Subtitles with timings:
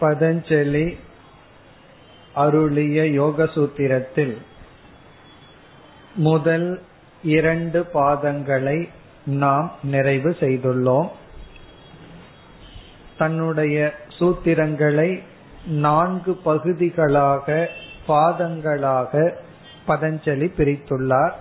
[0.00, 0.96] பதஞ்சலி
[2.34, 4.36] அருளிய யோக சூத்திரத்தில்
[6.14, 6.82] முதல்
[7.22, 8.88] இரண்டு பாதங்களை
[9.24, 11.08] நாம் நிறைவு செய்துள்ளோம்.
[13.18, 15.22] தன்னுடைய சூத்திரங்களை
[15.66, 17.68] நான்கு பகுதிகளாக
[18.08, 19.32] பாதங்களாக
[19.86, 21.32] பதஞ்சலி பிரித்துள்ளார்.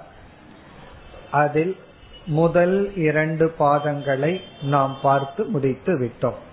[1.32, 1.78] அதில்
[2.26, 6.48] முதல் இரண்டு பாதங்களை நாம் பார்த்து முடித்து விட்டோம்.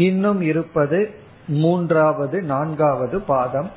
[0.00, 1.14] இன்னும் இருப்பது
[1.46, 3.70] மூன்றாவது நான்காவது பாதம்.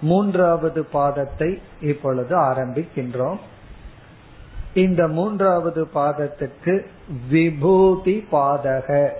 [0.00, 3.38] மூன்றாவது பாதத்தை இப்பொழுது ஆரம்பிக்கின்றோம்.
[4.74, 6.86] இந்த மூன்றாவது பாதத்துக்கு
[7.28, 9.10] விபூதி பாதக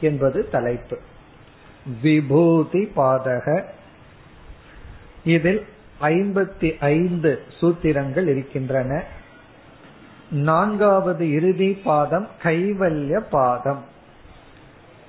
[0.00, 0.98] என்பது தலைப்பு.
[2.02, 3.62] விபூதி பாதக.
[5.24, 5.66] இதில்
[6.00, 9.02] ஐம்பத்தி ஐந்து சூத்திரங்கள் இருக்கின்றன.
[10.30, 13.92] நான்காவது இறுதி பாதம் கைவல்ய பாதம்.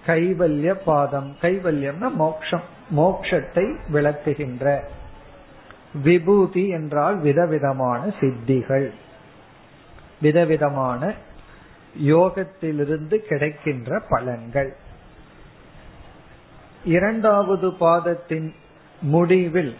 [0.06, 2.64] கைவல்ய பாதம் கைவல்யம்னா மோக்ஷம்.
[2.98, 4.80] மோக்ஷத்தை விளக்குகின்ற.
[6.04, 8.92] விபூதி என்றால் விதவிதமான சித்திகள்.
[10.22, 11.14] விதவிதமான
[12.06, 14.70] யோகத்திலிருந்து கிடைக்கின்ற பலன்கள்.
[16.84, 18.56] இரண்டாவது பாதத்தின்
[19.02, 19.76] முடிவில்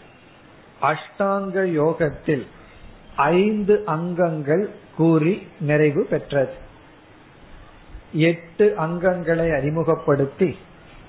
[0.82, 2.46] அஷ்டாங்க யோகத்தில்
[3.16, 6.64] ஐந்து அங்கங்கள் கூறி நிறைவு பெற்றது.
[8.16, 10.56] எட்டு அங்கங்களை அறிமுகப்படுத்தி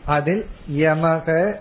[0.06, 1.56] அதில் யமக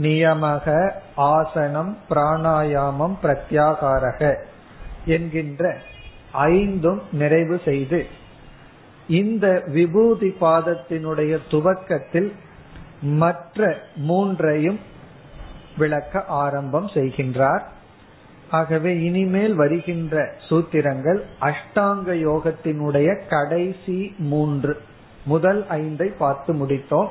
[0.00, 4.36] நியமக ஆசனம் பிராணாயாமம் பிரத்யாகாரக
[5.06, 5.76] என்கின்ற
[6.32, 8.06] ஐந்தும் நிறைவு செய்து
[9.08, 12.32] இந்த விபூதி பாதத்தினுடைய துவக்கத்தில்
[13.02, 14.80] மற்ற மூன்றையும்
[15.78, 17.62] விளக்க ஆரம்பம் செய்கின்றார்.
[18.50, 24.76] ஆகவே இனிமேல் வருகின்ற சூத்திரங்கள் அஷ்டாங்க யோகத்தினுடைய கடைசி மூன்று
[25.24, 27.08] முதல் ஐந்தை பார்த்து முடித்தோம்.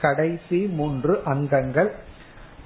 [0.00, 1.94] கடைசி மூன்று அங்கங்கள்.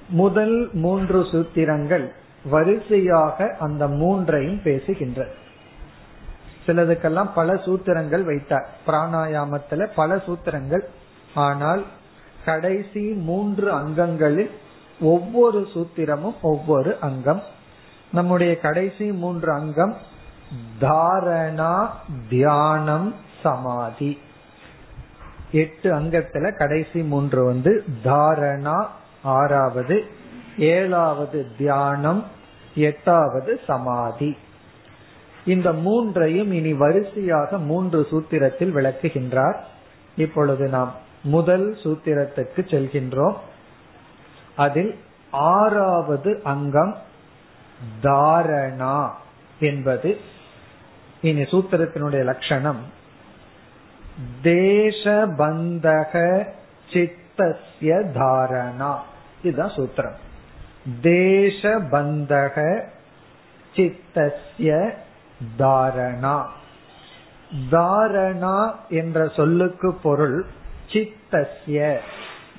[0.09, 2.09] முதல் மூன்று சூத்திரங்கள்
[2.51, 5.27] வரிசையாக அந்த மூன்றையும் பேசுகின்ற
[6.67, 8.69] சிலதுக்கெல்லாம் பல சூத்திரங்கள் வைத்தார்.
[8.87, 10.85] பிராணாயாமத்துல பல சூத்திரங்கள்.
[11.35, 11.85] ஆனால்
[12.45, 14.51] கடைசி மூன்று அங்கங்களில்
[15.01, 17.43] ஒவ்வொரு சூத்திரமும் ஒவ்வொரு அங்கம்.
[18.13, 19.97] நம்முடைய கடைசி மூன்று அங்கம்
[20.81, 21.87] தாரணா
[22.29, 24.19] தியானம் சமாதி.
[25.55, 28.87] எட்டு அங்கத்துல கடைசி மூன்று வந்து தாரணா
[29.23, 30.05] ஆறாவது
[30.59, 32.25] ஏழாவது தியானம்
[32.75, 34.37] எட்டாவது சமாதி.
[35.45, 39.57] இந்த மூன்றையும் இனி வரிசையாக மூன்று சூத்திரத்தில் விளக்குகின்றார்.
[40.17, 40.93] இப்பொழுது நாம்
[41.23, 43.37] முதல் சூத்திரத்துக்கு செல்கின்றோம்.
[44.57, 44.99] அதில்
[45.31, 46.97] ஆறாவது அங்கம்
[48.03, 49.11] தாரணா
[49.61, 50.19] என்பது
[51.21, 53.03] இனி சூத்திரத்தினுடைய லட்சணம்.
[54.43, 56.47] தேசபந்தக
[56.93, 58.97] சித்தஸ்ய தாரணா.
[59.43, 60.15] இதுதான் சூத்திரம்.
[61.03, 62.83] தேசபந்தக
[63.75, 64.95] சித்தஸ்ய
[65.59, 66.47] தாரணா.
[67.71, 70.47] தாரணா என்ற சொல்லுக்கு பொருள்
[70.93, 72.01] சித்தஸ்ய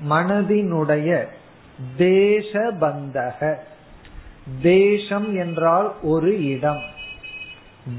[0.10, 1.28] மனதினுடைய
[1.98, 3.56] தேசபந்தக.
[4.62, 6.82] தேசம் என்றால் ஒரு இடம்.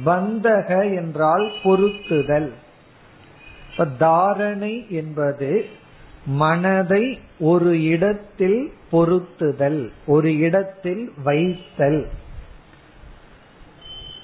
[0.05, 2.55] பந்தக என்றால் பொருத்துதல்.
[3.98, 5.64] தாரணை என்பது
[6.26, 12.09] மனதை ஒரு இடத்தில் பொருத்துதல் ஒரு இடத்தில் வைத்தல்.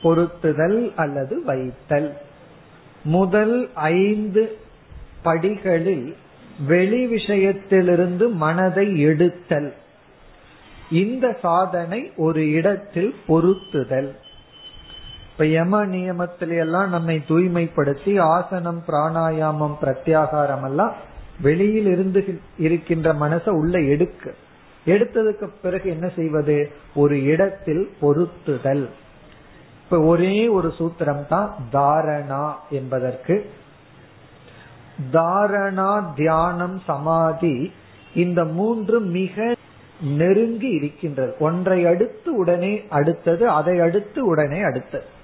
[0.02, 2.16] பொருத்துதல் அல்லது வைத்தல்.
[3.04, 4.56] முதல் ஐந்து
[5.22, 6.16] படிகளில்
[6.66, 9.74] வெளி விஷயத்திலிருந்து மனதை எடுத்தல்.
[10.90, 14.16] இந்த சாதனை ஒரு இடத்தில் பொருத்துதல்.
[15.32, 20.92] இப்ப யம நியமத்தில எல்லாம் நம்மை தூய்மைப்படுத்தி ஆசனம் பிராணாயாமம் பிரத்யாகாரம் எல்லாம்
[21.40, 24.30] வெளியில் இருந்து இருக்கின்ற மனசை உள்ள எடுக்க.
[24.86, 26.70] எடுத்ததுக்கு பிறகு என்ன செய்வது?
[26.94, 28.88] ஒரு இடத்தில் பொருத்துதல்.
[29.84, 33.50] இப்ப ஒரே ஒரு சூத்திரம் தான் தாரணா என்பதற்கு.
[35.12, 37.72] தாரணா தியானம் சமாதி
[38.14, 39.54] இந்த மூன்று மிக
[40.00, 41.36] நெருங்கி இருக்கின்றது.
[41.38, 45.20] ஒன்றை அடுத்து உடனே அடுத்தது அதை அடுத்து உடனே அடுத்தது.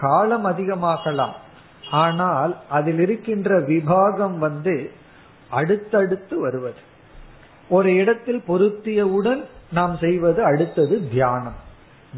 [0.00, 1.32] காலம் அதிகமாகலாம்.
[1.90, 4.90] ஆனால் அதில் இருக்கின்ற விபாகம் வந்து
[5.48, 6.80] அடுத்தடுத்து வருவது.
[7.68, 11.54] ஒரு இடத்தில் பொருத்தியவுடன் நாம் செய்வது அடுத்தது தியானம்.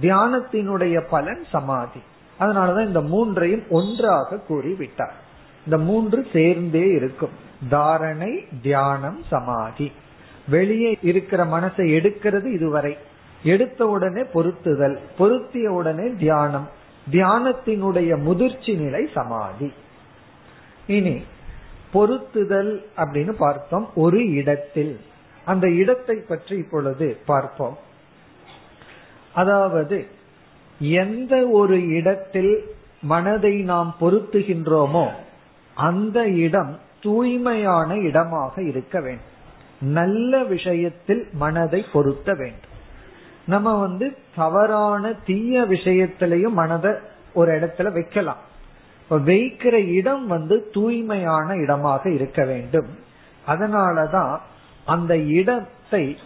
[0.00, 2.00] தியானத்தினுடைய பலன் சமாதி.
[2.40, 5.12] அதனாலதான் இந்த மூன்றையும் ஒன்றாக கூறிவிட்டார்.
[5.64, 7.31] இந்த மூன்று சேர்ந்தே இருக்கும்.
[7.70, 9.93] தாரணை தியானம் சமாதி.
[10.49, 12.96] வெளியே இருக்கிற மனசை எடுக்கிறது இதுவரை.
[13.43, 14.99] எடுத்த உடனே பொருத்துதல்.
[15.19, 16.69] பொருத்திய உடனே தியானம்.
[17.10, 19.72] தியானத்தினுடைய முதிர்ச்சி நிலை சமாதி.
[20.87, 21.22] இனி
[21.93, 25.00] பொருத்துதல் அப்படின்னு பார்த்தோம் ஒரு இடத்தில்.
[25.44, 27.78] அந்த இடத்தை பற்றி இப்பொழுது பார்ப்போம்.
[29.32, 30.06] அதாவது
[30.78, 35.10] எந்த ஒரு இடத்தில் மனதை நாம் பொருத்துகின்றோமோ
[35.75, 39.31] அந்த இடம் தூய்மையான இடமாக இருக்க வேண்டும்.
[39.81, 42.71] நல்ல விஷயத்தில் மனதை பொருத்த வேண்டும்.
[43.44, 46.93] நம்ம வந்து தவறான தீய விஷயத்திலையும் மனதை
[47.35, 48.37] ஒரு இடத்துல வைக்கலாம்.
[49.11, 52.99] வைக்கிற இடம் வந்து தூய்மையான இடமாக இருக்க வேண்டும்.
[53.47, 54.39] அதனாலதான்
[54.85, 56.19] அந்த இடத்தை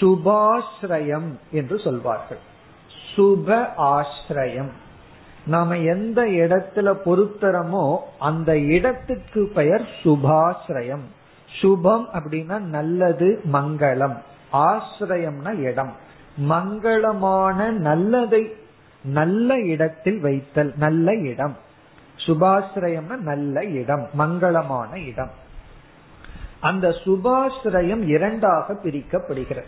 [0.00, 2.38] சுபாஸ்ரயம் என்று சொல்வார்கள்.
[3.16, 4.70] சுப ஆசிரயம்
[5.46, 11.04] நாம எந்த இடத்துல பொருத்தரமோ அந்த இடத்துக்கு பெயர் சுபாசிரயம்
[11.62, 14.16] சுபம் அப்படின்னா நல்லது மங்களம்.
[14.52, 16.02] ஆசிரயம்னா இடம்.
[16.40, 18.56] மங்களமான நல்லதை
[19.04, 21.56] நல்ல இடத்தில் வைத்தல் நல்ல இடம்.
[22.26, 25.30] சுபாசிரயம்னா நல்ல இடம் மங்களமான இடம்.
[26.60, 29.64] அந்த சுபாசிரயம் இரண்டாக பிரிக்கப்படுகிறது.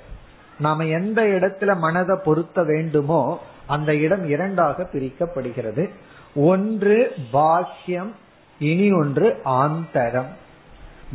[0.58, 5.90] நாம எந்த இடத்துல மனதை பொருத்த வேண்டுமோ அந்த இடம் இரண்டாக பிரிக்கப்படுகிறது.
[6.34, 8.14] ஒன்று பாக்கியம்
[8.58, 10.28] இனி ஒன்று ஆந்தரம்.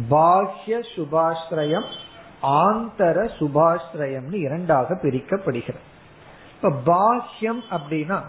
[0.09, 1.85] பாஹ்ய சுபாசிரயம்
[2.43, 5.83] ஆந்தர சுபாஸ்ரயம்னு இரண்டாக பிரிக்கப்படுகிறது.
[6.61, 8.19] இப்ப பாஷ்யம் அப்படின்னா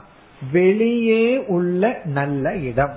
[0.52, 2.96] வெளியே உள்ள நல்ல இடம்.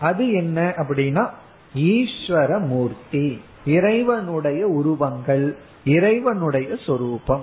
[0.00, 1.30] அது என்ன அப்படின்னா
[1.74, 7.42] ஈஸ்வர மூர்த்தி இறைவனுடைய உருவங்கள் இறைவனுடைய சொரூபம்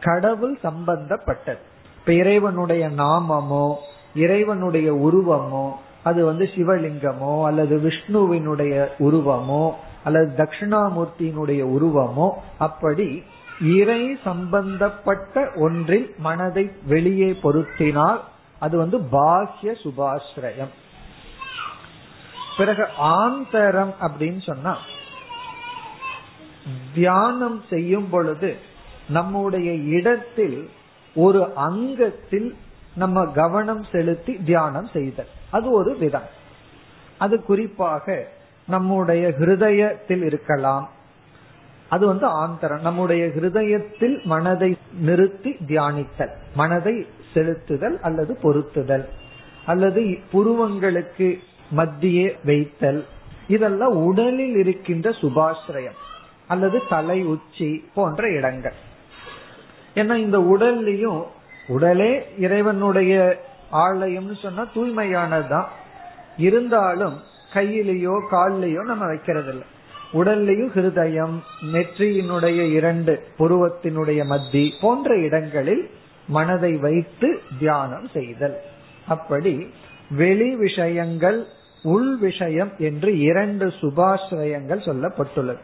[0.00, 1.58] கடவுள் சம்பந்தப்பட்டது.
[1.98, 3.74] இப்ப இறைவனுடைய நாமமோ
[4.14, 9.72] இறைவனுடைய உருவமோ அது வந்து சிவலிங்கமோ அல்லது விஷ்ணுவினுடைய உருவமோ
[10.06, 13.22] அல்லது தட்சிணாமூர்த்தியினுடைய உருவமோ அப்படி
[13.60, 18.20] இறை சம்பந்தப்பட்ட ஒன்றில் மனதை வெளியே பொருத்தினால்
[18.58, 20.72] அது வந்து பாஹ்ய சுபாஸ்ரயம்
[22.56, 24.76] பிறகு ஆந்தரம் அப்படின்னு சொன்னா
[26.94, 28.56] தியானம் செய்யும் பொழுது
[29.08, 30.70] நம்முடைய இடத்தில்
[31.14, 32.56] ஒரு அங்கத்தில்
[32.94, 35.28] நம்ம கவனம் செலுத்தி தியானம் செய்தல்.
[35.50, 36.28] அது ஒரு விதம்.
[37.18, 38.28] அது குறிப்பாக
[38.68, 40.90] நம்முடைய ஹிருதயத்தில் இருக்கலாம்.
[41.88, 42.80] அது வந்து ஆந்தரம்.
[42.80, 46.30] நம்முடைய ஹிருதயத்தில் மனதை நிறுத்தி தியானித்தல்.
[46.54, 49.04] மனதை செலுத்துதல் அல்லது பொருத்துதல்.
[49.66, 51.38] அல்லது புருவங்களுக்கு
[51.76, 53.06] மத்தியே வைத்தல்.
[53.48, 55.98] இதெல்லாம் உடலில் இருக்கின்ற சுபாசிரயம்
[56.48, 58.74] அல்லது தலை உச்சி போன்ற இடங்கள்.
[59.94, 61.24] ஏன்னா இந்த உடல்லையும்
[61.66, 63.42] உடலே இறைவனுடைய
[63.72, 65.64] ஆலயம்னு சொன்னா தூய்மையானதுதான்.
[66.36, 69.66] இருந்தாலும் கையிலேயோ காலிலேயோ நம்ம வைக்கிறது இல்லை
[70.12, 71.36] உடல்லையும் ஹிருதயம்
[71.72, 75.90] நெற்றியினுடைய இரண்டு புருவத்தினுடைய மத்தி போன்ற இடங்களில்
[76.28, 78.56] மனதை வைத்து தியானம் செய்தல்.
[79.06, 79.72] அப்படி
[80.10, 81.46] வெளி விஷயங்கள்
[81.82, 85.62] உள் விஷயம் என்று இரண்டு சுபாசிரயங்கள் சொல்லப்பட்டுள்ளது.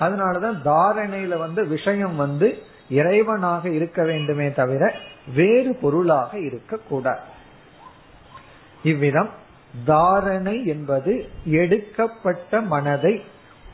[0.00, 2.48] அதனாலதான் தாரணையில வந்து விஷயம் வந்து
[2.90, 4.94] இறைவனாக இருக்க வேண்டுமே தவிர
[5.34, 7.24] வேறு பொருளாக இருக்கக்கூடாது.
[8.82, 9.30] இவ்விதம்
[9.84, 13.22] தாரணை என்பது எடுக்கப்பட்ட மனதை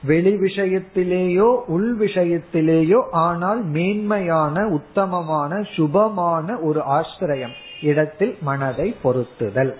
[0.02, 9.75] வெளி விஷயத்திலேயோ உள் விஷயத்திலேயோ ஆனால் மேன்மையான உத்தமமான சுபமான ஒரு ஆசிரியம் இடத்தில் மனதை பொருத்துதல்.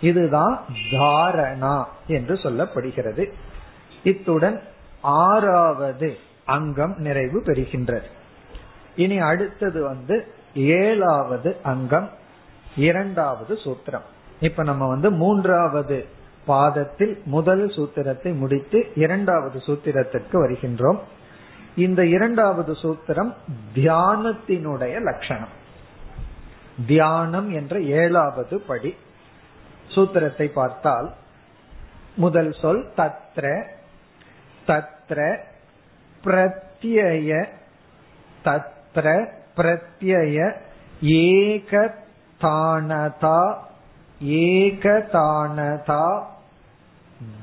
[0.00, 3.32] இதுதான் தாரணா என்று சொல்லப்படுகிறது.
[4.02, 4.62] இத்துடன்
[5.00, 8.06] ஆறாவது அங்கம் நிறைவு பெறுகின்றது.
[8.96, 12.10] இனி அடுத்தது வந்து ஏழாவது அங்கம்
[12.76, 14.06] இரண்டாவது சூத்திரம்.
[14.40, 16.06] இப்ப நம்ம வந்து மூன்றாவது
[16.46, 20.98] பாதத்தில் முதல் சூத்திரத்தை முடித்து இரண்டாவது சூத்திரத்திற்கு வருகின்றோம்.
[21.76, 23.34] இந்த இரண்டாவது சூத்திரம்
[23.74, 25.62] தியானத்தினுடைய லட்சணம்.
[26.86, 28.96] தியானம் என்ற ஏழாவது படி
[29.94, 31.12] சூத்திரத்தை பார்த்தால்
[32.16, 33.64] முதல் சொல் தத்ர
[34.66, 35.38] தத்ர
[36.24, 37.46] பிரத்யய
[38.44, 40.54] தத்ர பிரத்யய
[41.00, 43.64] ஏகதானதா
[44.24, 46.22] ஏகதானதா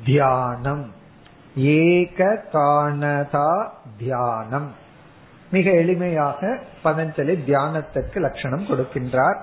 [0.05, 0.91] தியானம்.
[1.57, 4.71] ஏகதானதா தியானம்.
[5.51, 9.37] மிக எளிமையாக பதஞ்சலி தியானத்திற்கு லட்சணம் கொடுக்கின்றார்.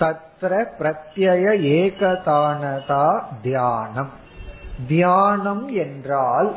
[0.00, 4.10] தத்ர பிரத்யய ஏகதானதா தியானம்.
[4.88, 6.56] தியானம் என்றால்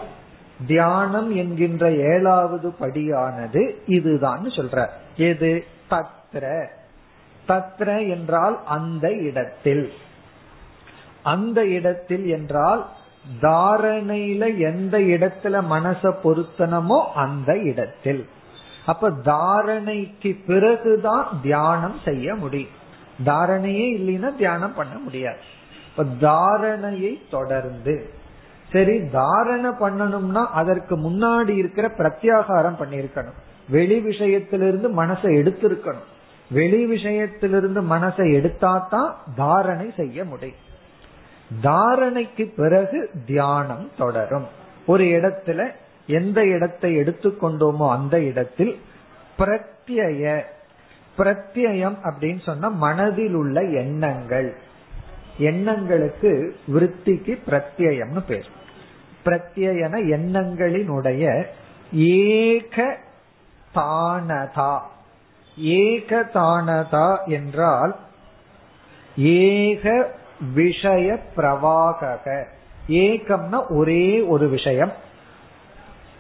[0.68, 4.88] தியானம் என்கின்ற ஏழாவது படியானது இதுதான் சொல்ற
[5.18, 5.66] எது?
[5.90, 6.68] தத்ர.
[7.48, 9.94] தத்ர என்றால் அந்த இடத்தில்.
[11.24, 12.88] அந்த இடத்தில் என்றால்
[13.42, 18.28] தாரணையில எந்த இடத்துல மனச பொருத்தனமோ அந்த இடத்தில்.
[18.86, 22.82] அப்ப தாரணைக்கு பிறகுதான் தியானம் செய்ய முடியும்.
[23.26, 25.42] தாரணையே இல்லைன்னா தியானம் பண்ண முடியாது.
[25.90, 28.10] இப்ப தாரணையை தொடர்ந்து.
[28.72, 36.12] சரி தாரணை பண்ணணும்னா அதற்கு முன்னாடி இருக்கிற பிரத்யாகாரம் பண்ணிருக்கணும் வெளி விஷயத்திலிருந்து மனசை எடுத்திருக்கணும்.
[36.54, 40.72] வெளி விஷயத்திலிருந்து மனசை எடுத்தாதான் தாரணை செய்ய முடியும்.
[41.64, 44.48] தாரணைக்கு பிறகு தியானம் தொடரும்.
[44.86, 45.72] ஒரு இடத்துல
[46.08, 48.80] எந்த இடத்தை எடுத்துக்கொண்டோமோ அந்த இடத்தில்
[49.38, 50.42] பிரத்யய
[51.18, 54.56] பிரத்யம் அப்படின்னு சொன்னா மனதில் உள்ள எண்ணங்கள்.
[55.38, 58.48] எண்ணங்களுக்கு விற்பிக்கு பிரத்யம்னு பேர்.
[59.26, 61.46] பிரத்யன எண்ணங்களினுடைய
[61.94, 62.98] ஏக
[63.76, 64.80] தானதா.
[65.62, 67.96] ஏகதானதா என்றால்
[69.18, 70.12] ஏக
[70.54, 72.46] விஷய பிரவாகக.
[72.88, 74.92] ஏகம்னா ஒரே ஒரு விஷயம்.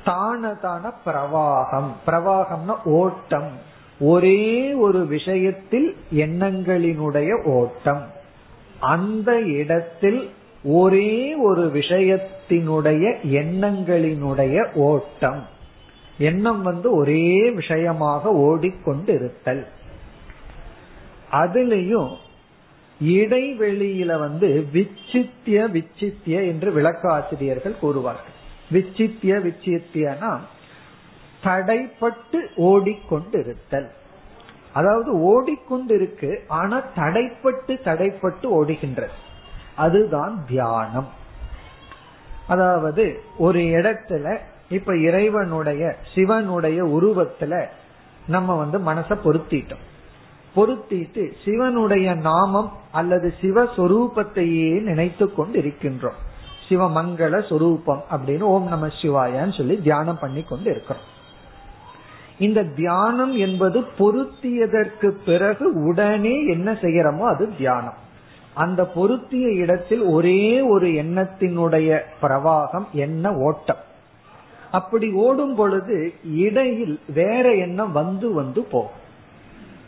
[0.05, 1.91] தானதான பிரவாகம்.
[2.07, 3.51] பிரவாகம்னா ஓட்டம்.
[3.99, 8.07] ஒரே ஒரு விஷயத்தில் எண்ணங்களினுடைய ஓட்டம்.
[8.79, 15.47] அந்த இடத்தில் ஒரே ஒரு விஷயத்தினுடைய எண்ணங்களினுடைய ஓட்டம்.
[16.17, 19.65] எண்ணம் வந்து ஒரே விஷயமாக ஓடிக்கொண்டிருத்தல்.
[21.31, 22.15] அதுலயும்
[23.03, 28.35] இடைவெளியில வந்து விச்சித்திய விச்சித்திய என்று விளக்காசிரியர்கள் கூறுவார்கள்.
[28.71, 30.39] விச்சித்திய விச்சித்தியனா
[31.43, 33.87] தடைப்பட்டு ஓடிக்கொண்டிருத்தல்.
[34.73, 39.15] அதாவது ஓடிக்கொண்டிருக்கு ஆனா தடைப்பட்டு தடைப்பட்டு ஓடுகின்றது.
[39.75, 41.07] அதுதான் தியானம்.
[42.47, 44.37] அதாவது ஒரு இடத்துல
[44.69, 47.65] இப்ப இறைவனுடைய சிவனுடைய உருவத்துல
[48.27, 49.83] நம்ம வந்து மனச பொருத்திட்டோம்.
[50.55, 56.19] பொருத்திட்டு சிவனுடைய நாமம் அல்லது சிவஸ்வரூபத்தையே நினைத்து கொண்டு இருக்கின்றோம்
[56.69, 61.11] சிவமங்கள சொரூபம் அப்படின்னு ஓம் நம சிவாயான்னு சொல்லி தியானம் பண்ணி கொண்டு இருக்கிறோம்
[62.39, 67.93] இந்த தியானம் என்பது பொருத்தியதற்கு பிறகு உடனே என்ன செய்யறோமோ அது தியானம்.
[68.53, 73.77] அந்த பொருத்திய இடத்தில் ஒரே ஒரு எண்ணத்தினுடைய பிரவாகம் என்ன ஓட்டம்.
[74.73, 79.01] அப்படி ஓடும் பொழுது இடையில் வேற எண்ணம் வந்து வந்து போகும்.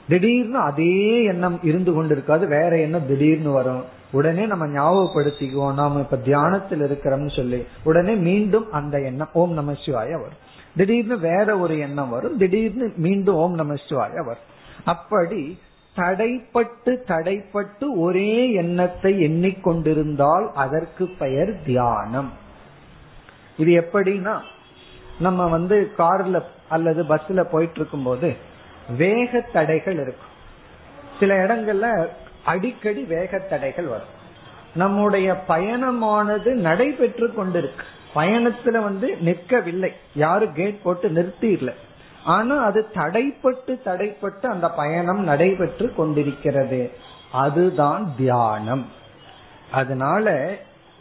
[0.07, 3.83] திடீர்னு அதே எண்ணம் இருந்து கொண்டிருக்காது வேற எண்ணம் திடீர்னு வரும்.
[4.11, 5.73] உடனே நம்ம ஞாபகப்படுத்திக்குவோம்.
[5.73, 10.43] நாம இப்ப தியானத்தில் இருக்கிறோம்னு சொல்லி உடனே மீண்டும் அந்த எண்ணம் ஓம் நம சிவாய வரும்.
[10.75, 12.37] திடீர்னு வேற ஒரு எண்ணம் வரும்.
[12.37, 14.47] திடீர்னு மீண்டும் ஓம் நம சிவாய வரும்.
[14.85, 15.59] அப்படி
[15.95, 22.31] தடைப்பட்டு தடைப்பட்டு ஒரே எண்ணத்தை எண்ணிக்கொண்டிருந்தால் அதற்கு பெயர் தியானம்.
[23.57, 24.41] இது எப்படின்னா
[25.19, 28.35] நம்ம வந்து கார்ல அல்லது பஸ்ல போயிட்டு இருக்கும் போது
[28.97, 30.33] வேக தடைகள் இருக்கும்.
[31.19, 32.07] சில இடங்கள்ல
[32.45, 34.13] அடிக்கடி வேக தடைகள் வரும்.
[34.75, 37.83] நம்முடைய பயணமானது நடைபெற்று கொண்டிருக்கு.
[38.15, 39.91] பயணத்துல வந்து நிற்கவில்லை.
[40.15, 41.73] யாரும் கேட் போட்டு நிறுத்திடல.
[42.23, 46.91] ஆனா அது தடைப்பட்டு தடைப்பட்டு அந்த பயணம் நடைபெற்று கொண்டிருக்கிறது.
[47.31, 48.85] அதுதான் தியானம்.
[49.71, 50.55] அதனால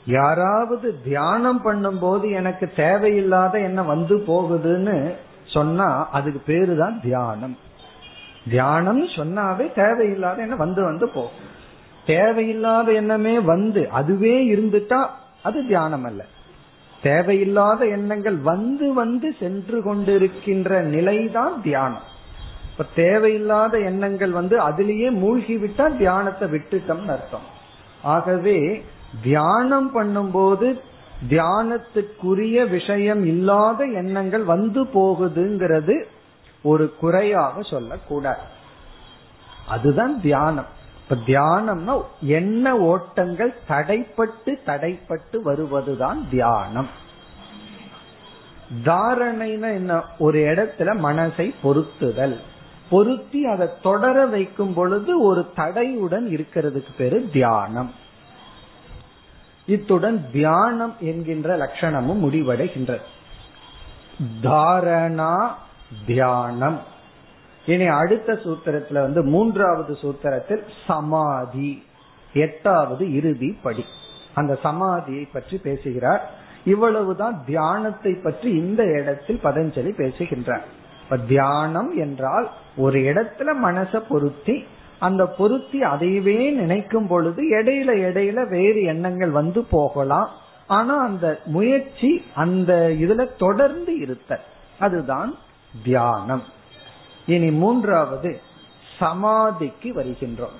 [0.04, 7.58] யாராவது தியானம் பண்ணும்போது எனக்கு தேவையில்லாத என்ன வந்து போகுதுன்னு சொன்னா அதுக்கு பேரு தான் தியானம்.
[8.50, 11.30] தியானம் சொன்னாவே தேவையில்லாத என்ன வந்து வந்து போகும்.
[12.06, 15.06] தேவையில்லாத எண்ணமே வந்து அதுவே இருந்துட்டா
[15.42, 16.24] அது தியானம் அல்ல.
[17.02, 22.02] தேவையில்லாத எண்ணங்கள் வந்து வந்து சென்று கொண்டிருக்கின்ற நிலைதான் தியானம்.
[22.70, 27.46] இப்ப தேவையில்லாத எண்ணங்கள் வந்து அதுலேயே மூழ்கி விட்டா தியானத்தை விட்டுட்டோம்னு அர்த்தம்.
[28.02, 28.84] ஆகவே
[29.22, 30.80] தியானம் பண்ணும்போது
[31.28, 36.04] தியானத்துக்குரிய விஷயம் இல்லாத எண்ணங்கள் வந்து போகுதுங்கிறது
[36.62, 38.40] ஒரு குறையாக சொல்லக்கூடாது.
[39.68, 40.66] அதுதான் தியானம்.
[41.02, 46.88] இப்ப தியானம்னா எண்ண ஓட்டங்கள் தடைப்பட்டு தடைப்பட்டு வருவதுதான் தியானம்.
[48.84, 50.02] தாரணைனா என்ன?
[50.18, 52.38] ஒரு இடத்துல மனசை பொருத்துதல்.
[52.90, 58.02] பொருத்தி அதை தொடர வைக்கும் பொழுது ஒரு தடையுடன் இருக்கிறதுக்கு பேரு தியானம்.
[59.66, 63.00] இத்துடன் தியானம் என்கின்ற லட்சணமும் முடிவடைகின்றது.
[64.42, 65.46] தாரணா
[66.06, 66.80] தியானம்.
[67.66, 71.86] இனி அடுத்த சூத்திரத்துல வந்து மூன்றாவது சூத்திரத்தில் சமாதி
[72.32, 73.84] எட்டாவது இறுதி படி.
[74.34, 76.30] அந்த சமாதியை பற்றி பேசுகிறார்.
[76.64, 80.64] இவ்வளவுதான் தியானத்தை பற்றி இந்த இடத்தில் பதஞ்சலி பேசுகின்றார்.
[81.02, 84.66] இப்ப தியானம் என்றால் ஒரு இடத்துல மனசை பொருத்தி
[84.98, 90.30] அந்த பொருத்தி அதையவே நினைக்கும் பொழுது இடையில இடையில வேறு எண்ணங்கள் வந்து போகலாம்.
[90.66, 94.40] ஆனா அந்த முயற்சி அந்த இதுல தொடர்ந்து இருத்த.
[94.78, 95.34] அதுதான்
[95.84, 96.42] தியானம்.
[97.26, 98.40] இனி மூன்றாவது
[98.98, 100.58] சமாதிக்கு வருகின்றோம்.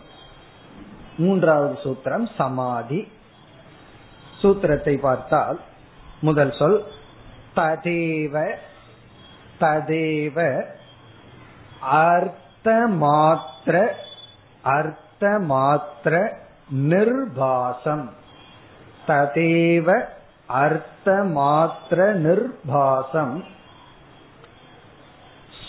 [1.19, 3.09] மூன்றாவது சூத்திரம் சமாதி.
[4.43, 5.61] சூத்திரத்தை பார்த்தால்
[6.21, 6.85] முதல் சொல்
[7.57, 8.55] ததேவ
[9.61, 10.65] ததேவ
[11.81, 13.89] அர்த்த மாத்திர
[14.65, 16.33] அர்த்த மாத்திர
[16.75, 18.09] நிர்பாசம்.
[19.09, 20.05] ததேவ
[20.49, 23.45] அர்த்த மாத்திர நிர்பாசம்.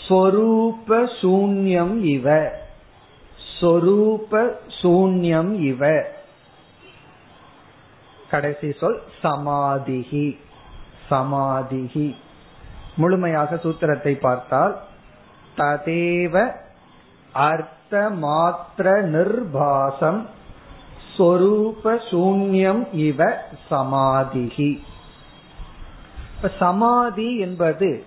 [0.08, 2.52] ஸ்வரூப சூன்யம் இவ.
[3.60, 6.04] சொரூப சூன்யம் இவ.
[8.30, 10.38] கடைசி சொல் சமாதிகி
[11.10, 12.16] சமாதிகி
[12.96, 14.82] முழுமையாக சூத்திரத்தை பார்த்தால்
[15.56, 16.52] ததேவ
[17.32, 20.22] அர்த்த மாத்திர நிர்பாசம்
[21.16, 23.38] ஸ்வரூப சூன்யம் இவ
[23.70, 24.80] சமாதிகி
[26.58, 28.04] சமாதி என்பது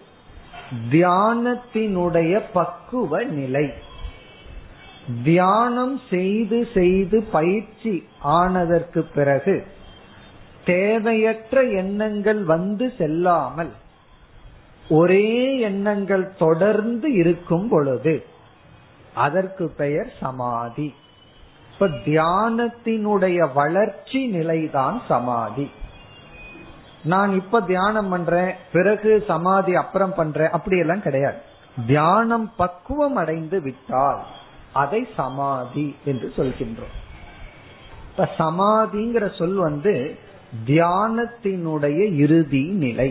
[0.90, 3.74] தியானத்தினுடைய பக்குவ நிலை.
[5.24, 9.66] தியானம் செய்து செய்து பயிற்சி ஆனதற்கு பிறகு
[10.66, 13.72] தேவையற்ற எண்ணங்கள் வந்து செல்லாமல்
[14.90, 18.26] ஒரே எண்ணங்கள் தொடர்ந்து இருக்கும் பொழுது
[19.20, 20.88] அதற்கு பெயர் சமாதி.
[21.74, 25.68] இப்ப தியானத்தினுடைய வளர்ச்சி நிலைதான் சமாதி.
[27.04, 31.40] நான் இப்ப தியானம் பண்றேன் பிறகு சமாதி அப்புறம் பண்றேன் அப்படியெல்லாம் கிடையாது.
[31.88, 34.22] தியானம் பக்குவம் அடைந்து விட்டால்
[34.74, 36.96] அதை சமாதி என்று சொல்கின்றோம்.
[38.10, 39.96] இப்ப சமாதிங்கிற சொல் வந்து
[40.66, 43.10] தியானத்தினுடைய இறுதி நிலை.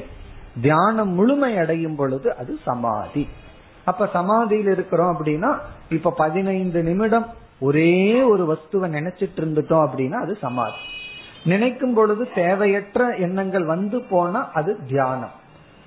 [0.60, 3.24] தியானம் முழுமை அடையும் பொழுது அது சமாதி.
[3.88, 5.50] அப்ப சமாதியில் இருக்கிறோம் அப்படின்னா
[5.88, 7.26] இப்ப பதினைந்து நிமிடம்
[7.60, 10.80] ஒரே ஒரு வஸ்துவை நினைச்சிட்டு இருந்துட்டோம் அப்படின்னா அது சமாதி.
[11.44, 15.36] நினைக்கும் பொழுது தேவையற்ற எண்ணங்கள் வந்து போனா அது தியானம்.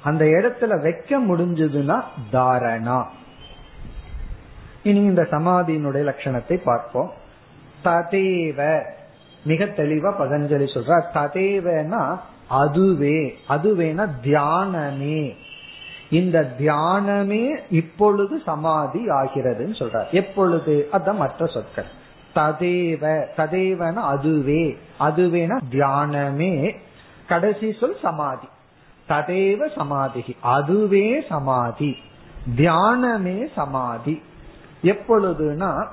[0.03, 1.98] அந்த இடத்துல வைக்க முடிஞ்சதுன்னா
[2.31, 3.00] தாரணா.
[4.84, 7.12] இனி இந்த சமாதியினுடைய லட்சணத்தை பார்ப்போம்.
[7.84, 8.60] ததேவ
[9.43, 12.01] மிக தெளிவா பதஞ்சலி சொல்ற ததேவனா
[12.48, 15.36] அதுவே அதுவேனா தியானமே.
[16.11, 20.09] இந்த தியானமே இப்பொழுது சமாதி ஆகிறதுன்னு சொல்றார்.
[20.11, 20.89] எப்பொழுது?
[20.93, 21.85] அதான் மற்ற சொற்கள்.
[22.35, 24.77] ததேவ ததேவன அதுவே.
[24.99, 26.75] அதுவேன தியானமே.
[27.27, 28.47] கடைசி சொல் சமாதி.
[29.09, 30.35] ததேவ சமாதி.
[30.39, 31.97] அதுவே சமாதி.
[32.57, 34.21] தியானமே சமாதி.
[34.83, 35.87] எப்பொழுதுனா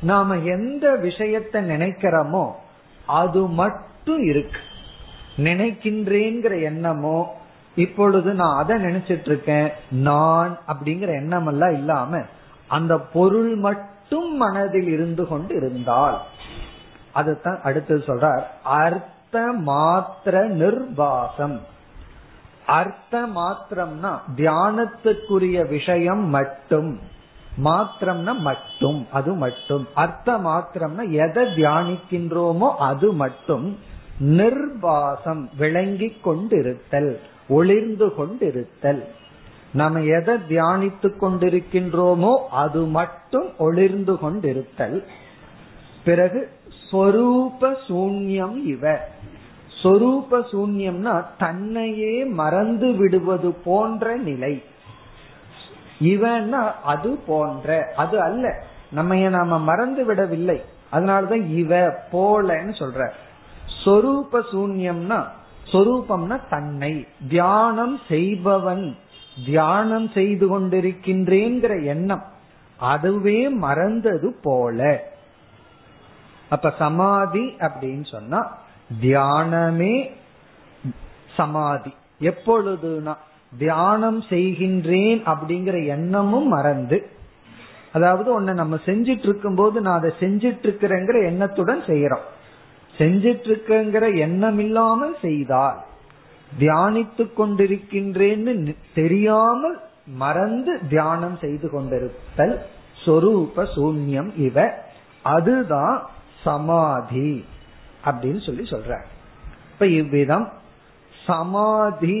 [0.00, 2.50] நாம எந்த விஷயத்தை நினைக்கிறோமோ
[3.06, 4.60] அது மட்டும் இருக்கு.
[5.36, 7.42] நினைக்கின்றேங்கிற எண்ணமோ
[7.76, 12.20] இப்பொழுது நான் அதை நினைச்சிட்டு இருக்கேன் நான் அப்படிங்கிற எண்ணம் எல்லாம் இல்லாம
[12.68, 16.18] அந்த பொருள் மட்டும் மனதில் இருந்து கொண்டு இருந்தால்
[17.12, 21.60] அதுதான் அடுத்து சொல்றார் அர்த்த மாத்திர நிர்வாசம்
[22.66, 26.98] அர்த்த மாத்திரம்னா தியானத்துக்குரிய விஷயம் மட்டும்
[27.64, 29.86] மாத்திரம்னா மட்டும் அது மட்டும்.
[29.94, 33.78] அர்த்த மாத்திரம்னா எதை தியானிக்கின்றோமோ அது மட்டும்
[34.18, 37.18] நிர்வாசம் விளங்கி கொண்டிருத்தல்.
[37.48, 39.04] ஒளிர்ந்து கொண்டிருத்தல்.
[39.72, 45.04] நம்ம எதை தியானித்து கொண்டிருக்கின்றோமோ அது மட்டும் ஒளிர்ந்து கொண்டிருத்தல்.
[46.04, 46.48] பிறகு
[46.90, 48.98] சொரூப சூன்யம் இவ.
[49.82, 54.62] சொரூப சூன்யம்னா தன்னையே மறந்து விடுவது போன்ற நிலை.
[56.00, 58.64] இவன்னா அது போன்ற அது அல்ல.
[58.90, 60.62] நம்ம நாம மறந்து விடவில்லை.
[60.92, 61.76] அதனாலதான் இவ
[62.12, 63.10] போலன்னு சொல்ற.
[63.84, 65.24] சொரூப சூன்யம்னா
[65.72, 66.94] சொரூபம்னா தன்னை.
[67.28, 68.86] தியானம் செய்பவன்
[69.44, 72.24] தியானம் செய்து கொண்டிருக்கின்றேங்கிற எண்ணம்
[72.78, 74.80] அதுவே மறந்தது போல.
[76.48, 78.40] அப்ப சமாதி அப்படின்னு சொன்னா
[79.00, 79.96] தியானமே
[81.36, 81.92] சமாதி.
[82.20, 83.14] எப்பொழுதுனா
[83.52, 86.98] தியானம் செய்கின்றேன் அப்படிங்கிற எண்ணமும் மறந்து
[87.92, 92.24] அதாவது ஒன்ன நம்ம செஞ்சிட்டு இருக்கும் போது நான் அதை செஞ்சிட்டு இருக்கிறேங்கிற எண்ணத்துடன் செய்யறோம்
[92.98, 95.78] செஞ்சிட்டு இருக்கங்கிற எண்ணம் இல்லாமல் செய்தால்
[96.58, 99.76] தியானித்து கொண்டிருக்கின்றேன்னு தெரியாமல்
[100.06, 102.54] மறந்து தியானம் செய்து கொண்டிருத்தல்
[103.06, 104.66] சொரூப சூன்யம் இவ.
[105.22, 105.96] அதுதான்
[106.42, 107.44] சமாதி
[108.04, 109.00] அப்படின்னு சொல்லி சொல்ற
[109.72, 110.46] இப்ப இவ்விதம்
[111.26, 112.18] சமாதி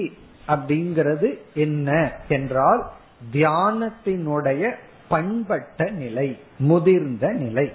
[0.48, 2.82] அப்படிங்கிறது என்ன என்றால்
[3.32, 4.72] தியானத்தினுடைய
[5.08, 7.72] பண்பட்ட நிலை முதிர்ந்த நிலை.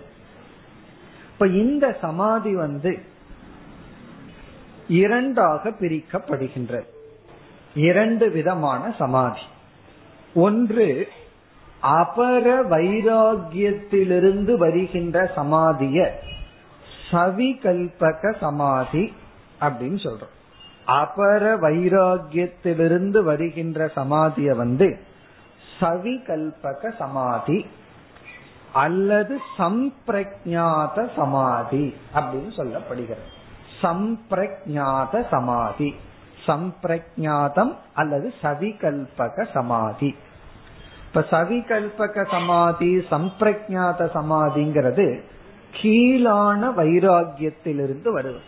[1.39, 2.99] இப்ப இந்த சமாதி வந்து
[4.88, 6.84] இரண்டாக பிரிக்கப்படுகின்றது
[7.73, 9.39] இரண்டு விதமான சமாதி.
[10.34, 11.08] ஒன்று
[11.84, 16.19] அபர வைராகியத்திலிருந்து வருகின்ற சமாதிய
[17.12, 19.13] சவிகல்பக சமாதி
[19.62, 20.36] அப்படின்னு சொல்றோம்.
[20.88, 24.99] அபர வைராகியத்திலிருந்து வருகின்ற சமாதிய வந்து
[25.80, 27.65] சவிகல்பக சமாதி
[28.74, 33.26] அல்லது சம்பிரஜாத சமாதி அப்படின்னு சொல்லப்படுகிறது.
[33.82, 35.96] சம்பிரஜாத சமாதி.
[36.48, 40.16] சம்பிரஜாதம் அல்லது சவிகல்பக சமாதி.
[41.08, 45.22] இப்ப சவிகல்பக சமாதி சம்பிரஜாத சமாதிங்கிறது
[45.72, 48.40] கீழான வைராகியத்திலிருந்து வருது.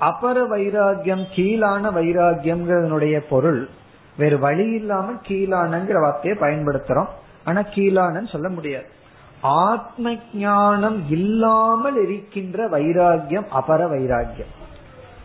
[0.00, 3.68] அபர வைராகியம் கீழான வைராகியம்ங்கிறதனுடைய பொருள்
[4.16, 7.08] வேறு வழி இல்லாம கீழானங்கிற வார்த்தையை பயன்படுத்துறோம்.
[7.44, 8.98] ஆனா கீழானன்னு சொல்ல முடியாது.
[9.40, 14.58] ஆத்ம ஞானம் இல்லாமல் இருக்கின்ற வைராகியம் அபர வைராகியம்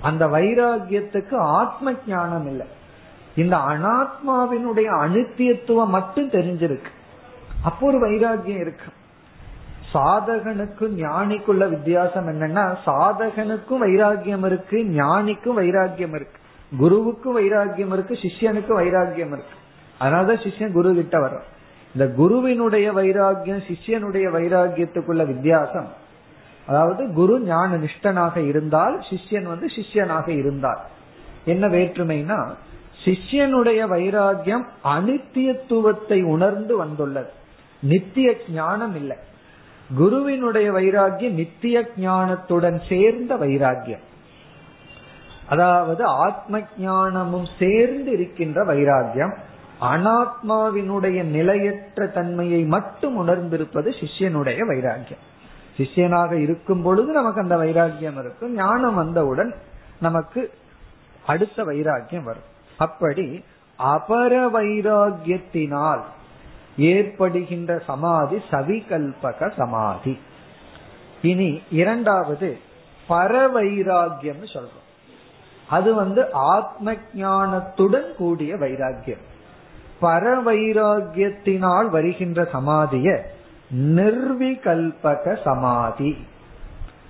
[0.01, 2.67] அந்த வைராகியத்துக்கு ஆத்ம ஞானம் இல்லை.
[3.35, 6.91] இந்த அனாத்மாவினுடைய அனித்தியத்துவம் மட்டும் தெரிஞ்சிருக்கு.
[7.63, 8.91] அப்போ ஒரு வைராகியம் இருக்கு.
[9.93, 16.43] சாதகனுக்கும் ஞானிக்குள்ள வித்தியாசம் என்னன்னா சாதகனுக்கும் வைராகியம் இருக்கு ஞானிக்கும் வைராகியம் இருக்கு
[16.79, 19.55] குருவுக்கும் வைராகியம் இருக்கு சிஷ்யனுக்கும் வைராகியம் இருக்கு.
[19.99, 21.53] அதனாலதான் சிஷ்யன் குரு கிட்ட வர்றான்.
[21.95, 25.87] இந்த குருவினுடைய வைராகியம் சிஷ்யனுடைய வைராகியத்துக்குள்ள வித்தியாசம்.
[26.67, 30.79] அதாவது குரு ஞான நிஷ்டனாக இருந்தால் சிஷ்யன் வந்து சிஷ்யனாக இருந்தால்
[31.45, 32.49] என்ன வேற்றுமைனா
[33.05, 37.29] சிஷ்யனுடைய வைராகியம் அனித்தியத்துவத்தை உணர்ந்து வந்துள்ளது.
[37.81, 39.17] நித்திய ஞானம் இல்லை.
[39.95, 44.05] குருவினுடைய வைராகியம் நித்திய ஞானத்துடன் சேர்ந்த வைராகியம்.
[45.47, 49.35] அதாவது ஆத்ம ஞானமும் சேர்ந்து இருக்கின்ற வைராகியம்.
[49.89, 55.23] அனாத்மாவினுடைய நிலையற்ற தன்மையை மட்டும் உணர்ந்திருப்பது சிஷ்யனுடைய வைராக்கியம்.
[55.77, 58.53] சிஷ்யனாக இருக்கும் பொழுது நமக்கு அந்த வைராக்கியம் இருக்கும்.
[58.53, 59.55] ஞானம் வந்தவுடன்
[59.99, 60.53] நமக்கு
[61.25, 62.47] அடுத்த வைராக்கியம் வரும்.
[62.77, 63.43] அப்படி
[63.79, 66.01] அபர வைராகியத்தினால்
[66.77, 70.19] ஏற்படுகின்ற சமாதி சவிகல்பக சமாதி.
[71.21, 72.57] இனி இரண்டாவது
[73.09, 74.83] பரவைராகியம் சொல்றோம்.
[75.69, 79.23] அது வந்து ஆத்ம ஞானத்துடன் கூடிய வைராகியம்
[80.05, 83.33] பரவைராகியத்தினால் வருகின்ற சமாதிய
[83.75, 86.17] நிர்விகல்பக சமாதி.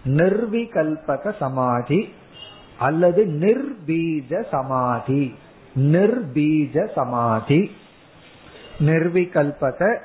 [0.06, 2.14] நிர்விகல்பக சமாதி
[2.80, 5.36] அல்லது நிர்பீஜ சமாதி.
[5.80, 7.72] நிர்பீஜ சமாதி.
[8.80, 10.00] நிர்விகல்பக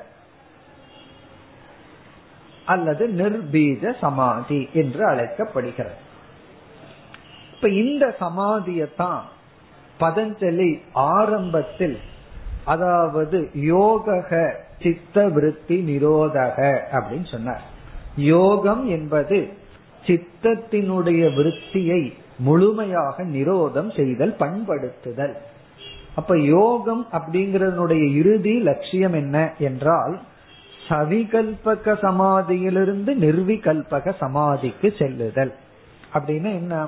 [2.65, 5.93] அல்லது நிர்பீஜ சமாதி என்று அழைக்கப்படுகிறது.
[7.53, 9.19] இப்ப இந்த சமாதியத்தான்
[9.99, 11.99] பதஞ்சலி ஆரம்பத்தில்
[12.71, 14.25] அதாவது யோக
[14.81, 16.57] சித்த விருத்தி நிரோதக
[16.91, 17.63] அப்படின்னு சொன்னார்.
[18.15, 19.37] யோகம் என்பது
[20.05, 22.01] சித்தத்தினுடைய விருத்தியை
[22.37, 25.35] முழுமையாக நிரோதம் செய்தல் பண்படுத்துதல்.
[26.15, 30.21] அப்ப யோகம் அப்படிங்கறதனுடைய இறுதி லட்சியம் என்ன என்றால்
[30.89, 35.53] சவிகல்பக சமாதியிலிருந்து நிர்விகல்பக சமாதிக்கு செல்லுதல்.
[36.13, 36.87] அப்படின்னு என்ன?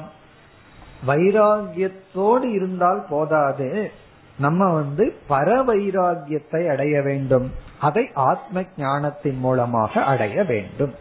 [1.07, 3.91] வைராகியத்தோடு இருந்தால் போதாது.
[4.37, 7.51] நம்ம வந்து பர வைராகியத்தை அடைய வேண்டும்.
[7.79, 10.93] அதை ஆத்ம ஞானத்தின் மூலமாக அடைய வேண்டும்.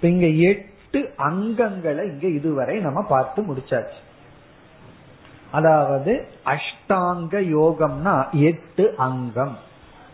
[0.00, 4.00] இங்க எட்டு அங்கங்களை இங்க இதுவரை நம்ம பார்த்து முடிச்சாச்சு.
[5.50, 9.56] அதாவது அஷ்டாங்க யோகம்னா எட்டு அங்கம்.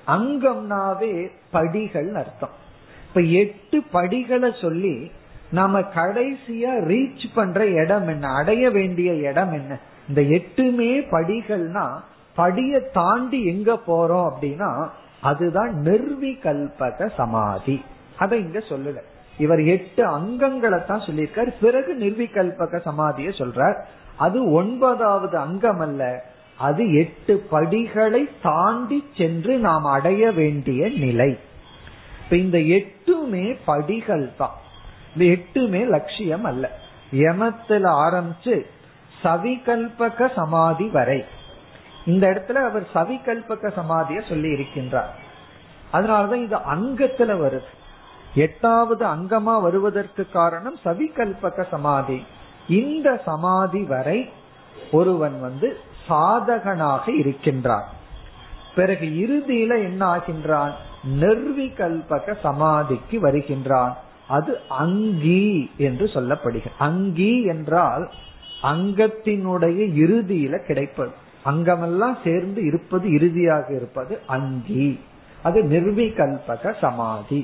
[0.06, 2.64] அங்கம்னாவே படிகள் அர்த்தம்.
[3.08, 5.10] இப்ப எட்டு படிகளை சொல்லி
[5.50, 9.78] நாம கடைசியா ரீச் பண்ற இடம் என்ன அடைய வேண்டிய இடம் என்ன?
[10.08, 12.00] இந்த எட்டுமே படிகள்னா
[12.36, 14.88] படிய தாண்டி எங்க போறோம் அப்படின்னா
[15.20, 17.84] அதுதான் நிர்விகல்பக சமாதி.
[18.16, 19.00] அதை இங்க சொல்லல.
[19.38, 21.54] இவர் எட்டு அங்கங்களை தான் சொல்லியிருக்காரு.
[21.60, 23.82] பிறகு நிர்விகல்பக சமாதிய சொல்றார்.
[24.16, 26.24] அது ஒன்பதாவது அங்கம் அல்ல
[26.58, 31.38] அது எட்டு படிகளை தாண்டி சென்று நாம் அடைய வேண்டிய நிலை.
[32.24, 34.54] இப்ப இந்த எட்டுமே படிகள் தான்
[35.16, 36.78] இந்த எட்டுமே லட்சியம் அல்ல.
[37.12, 38.66] யமத்துல ஆரம்பிச்சு
[39.22, 41.24] சவிகல்பக சமாதி வரை.
[42.06, 45.12] இந்த இடத்துல அவர் சவிகல்பக சமாதிய சொல்லி இருக்கின்றார்.
[45.92, 47.74] அதனாலதான் இது அங்கத்துல வருது.
[48.34, 52.26] எட்டாவது அங்கமா வருவதற்கு காரணம் சவிகல்பக சமாதி.
[52.68, 54.30] இந்த சமாதி வரை
[54.92, 57.84] ஒருவன் வந்து சாதகனாக இருக்கின்றான்.
[58.74, 60.72] பிறகு இறுதியில என்ன ஆகின்றான்?
[61.20, 63.96] நிர்விகல்பக சமாதிக்கு வருகின்றான்.
[64.28, 66.72] அது அங்கி என்று சொல்லப்படுகிறது.
[66.78, 68.10] அங்கி என்றால்
[68.62, 71.24] அங்கத்தினுடைய இறுதியில கிடைப்பது.
[71.46, 74.88] அங்கமெல்லாம் சேர்ந்து இருப்பது இறுதியாக இருப்பது அங்கி
[75.42, 77.40] அது நிர்விகல்பக சமாதி.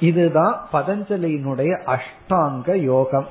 [0.00, 3.28] இதுதான் பதஞ்சலியினுடைய அஷ்டாங்க யோகம்.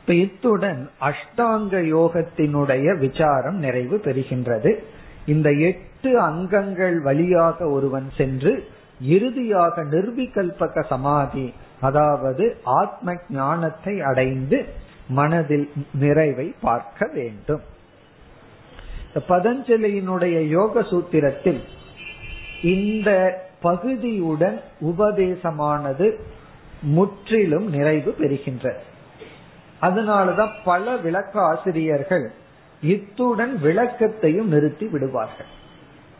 [0.00, 4.72] இப்ப இத்துடன் அஷ்டாங்க யோகத்தினுடைய விசாரம் நிறைவு பெறுகின்றது.
[5.26, 8.52] இந்த எட்டு அங்கங்கள் வழியாக ஒருவன் சென்று
[9.14, 11.46] இறுதியாக நிர்விகல்பக சமாதி
[11.80, 12.44] அதாவது
[12.80, 14.58] ஆத்ம ஞானத்தை அடைந்து
[15.08, 17.64] மனதில் நிறைவை பார்க்க வேண்டும்.
[19.28, 21.60] பதஞ்சலியினுடைய யோக சூத்திரத்தில்
[22.62, 23.10] இந்த
[23.62, 26.16] பகுதியுடன் உபதேசமானது
[26.80, 28.82] முற்றிலும் நிறைவு பெறுகின்றது
[29.82, 32.32] அதனாலதான் பல விளக்க ஆசிரியர்கள்
[32.82, 35.46] இத்துடன் விளக்கத்தையும் நிறுத்தி விடுவார்கள்.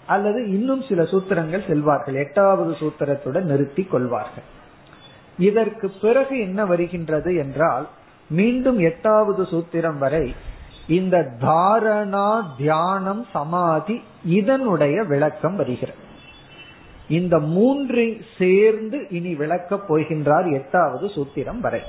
[0.06, 2.14] அல்லது இன்னும் சில சூத்திரங்கள் செல்வார்கள்.
[2.14, 4.44] எட்டாவது சூத்திரத்துடன் நிறுத்தி கொள்வார்கள்.
[5.38, 7.88] இதற்கு பிறகு என்ன வருகின்றது என்றால்
[8.28, 10.34] மீண்டும் எட்டாவது சூத்திரம் வரை
[10.88, 15.98] இந்த தாரணா தியானம் சமாதி இதனுடைய விளக்கம் வருகிறது.
[17.08, 21.82] இந்த மூன்றை சேர்ந்து இனி விளக்கப் போகின்றார் எட்டாவது சூத்திரம் வரை.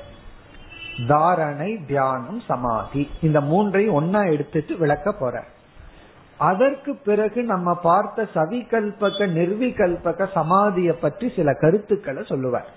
[1.08, 3.10] தாரணை தியானம் சமாதி.
[3.20, 5.44] இந்த மூன்றை ஒன்னா எடுத்துட்டு விளக்க போற
[6.36, 12.68] அதற்கு பிறகு நம்ம பார்த்த சவிகல்பக நிர்விகல்பக சமாதிய பற்றி சில கருத்துக்களை சொல்லுவார்.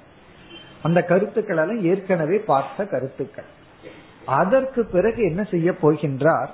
[0.84, 3.60] அந்த கருத்துக்கள் எல்லாம் ஏற்கனவே பார்த்த கருத்துக்கள்.
[4.26, 6.48] அதற்கு பிறகு என்ன செய்ய போகின்றார்?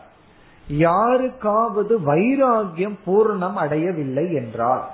[0.67, 4.87] யாருக்காவது வைராகியம் பூர்ணம் அடையவில்லை என்றால்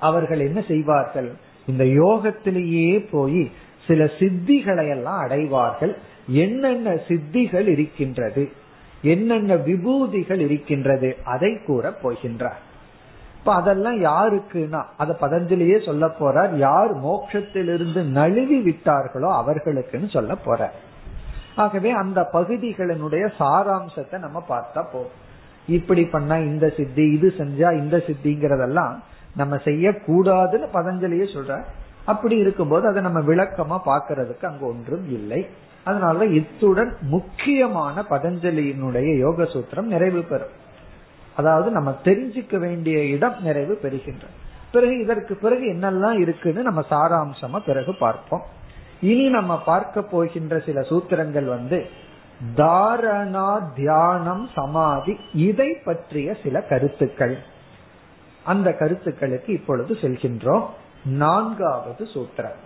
[0.00, 1.32] அவர்கள் என்ன செய்வார்கள்?
[1.66, 3.50] இந்த யோகத்திலேயே போய்
[3.86, 5.96] சில சித்திகளை எல்லாம் அடைவார்கள்.
[6.28, 8.52] என்னென்ன சித்திகள் இருக்கின்றது?
[9.02, 11.16] என்னென்ன விபூதிகள் இருக்கின்றது?
[11.24, 12.60] அதை கூற போகின்றார்.
[13.38, 16.56] இப்ப அதெல்லாம் யாருக்குன்னா அத பதஞ்சலியே சொல்ல போறார்.
[16.56, 20.70] யார் மோட்சத்திலிருந்து நழுவி விட்டார்களோ அவர்களுக்குன்னு சொல்ல போறார்.
[21.56, 25.18] ஆகவே அந்த பகுதிகளினுடைய சாராம்சத்தை நம்ம பார்த்தா போதும்.
[25.66, 28.94] இப்படி பண்ணா இந்த சித்தி இது செஞ்சா இந்த சித்திங்கிறதெல்லாம்
[29.40, 31.52] நம்ம செய்யக்கூடாதுன்னு பதஞ்சலியே சொல்ற
[32.04, 35.40] அப்படி இருக்கும்போது அதை நம்ம விளக்கமா பாக்குறதுக்கு அங்க ஒன்றும் இல்லை.
[35.84, 40.54] அதனால இத்துடன் முக்கியமான பதஞ்சலியினுடைய யோக சூத்திரம் நிறைவு பெறும்.
[41.36, 44.26] அதாவது நம்ம தெரிஞ்சுக்க வேண்டிய இடம் நிறைவு பெறுகின்ற
[44.72, 48.44] பிறகு இதற்கு பிறகு என்னெல்லாம் இருக்குன்னு நம்ம சாராம்சமா பிறகு பார்ப்போம்.
[49.04, 51.88] இனி நம்ம பார்க்க போகின்ற சில சூத்திரங்கள் வந்து
[52.56, 57.38] தாரணா தியானம் சமாதி இதை பற்றிய சில கருத்துக்கள்.
[58.44, 60.64] அந்த கருத்துக்களுக்கு இப்பொழுது செல்கின்றோம்.
[61.04, 62.58] நான்காவது சூத்திரம்.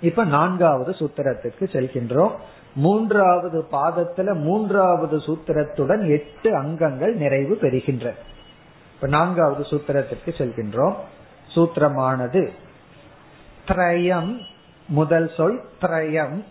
[0.00, 2.32] இப்ப நான்காவது சூத்திரத்துக்கு செல்கின்றோம்.
[2.74, 8.14] மூன்றாவது பாதத்துல மூன்றாவது சூத்திரத்துடன் எட்டு அங்கங்கள் நிறைவு பெறுகின்ற
[8.94, 10.94] இப்ப நான்காவது சூத்திரத்திற்கு செல்கின்றோம்.
[11.54, 12.48] சூத்திரமானது
[13.66, 14.32] திரயம்
[14.92, 16.44] முதல் சொல் திரயம்.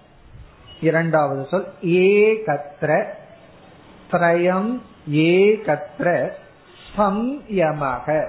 [0.82, 3.06] இரண்டாவது சொல் ஏகத்ர.
[4.12, 6.30] திரயம் ஏகத்ர
[6.97, 8.25] சம்யமாக.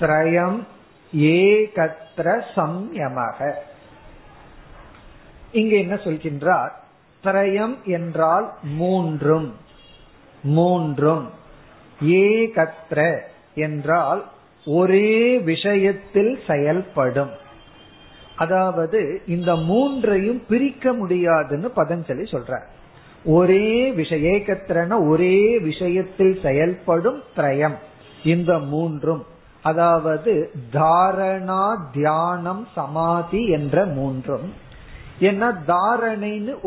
[0.00, 0.66] திரயம்
[1.16, 3.52] ஏகத்ர சம்யமாக.
[5.52, 6.70] இங்க என்ன சொல்கின்றார்?
[7.24, 9.56] திரயம் என்றால் மூன்றும்.
[10.42, 11.30] மூன்றும்.
[12.04, 13.20] ஏகத்ர
[13.54, 14.30] என்றால்
[14.64, 17.44] ஒரே விஷயத்தில் செயல்படும்.
[18.36, 22.66] அதாவது இந்த மூன்றையும் பிரிக்க முடியாதுன்னு பதஞ்சலி சொல்றார்
[23.24, 27.74] ஒரே விஷய ஏகத்திரன ஒரே விஷயத்தில் செயல்படும் திரயம்
[28.24, 29.26] இந்த மூன்றும்.
[29.62, 34.52] அதாவது தாரணா தியானம் சமாதி என்ற மூன்றும்.
[35.18, 36.60] என்ன தாரணைன்னு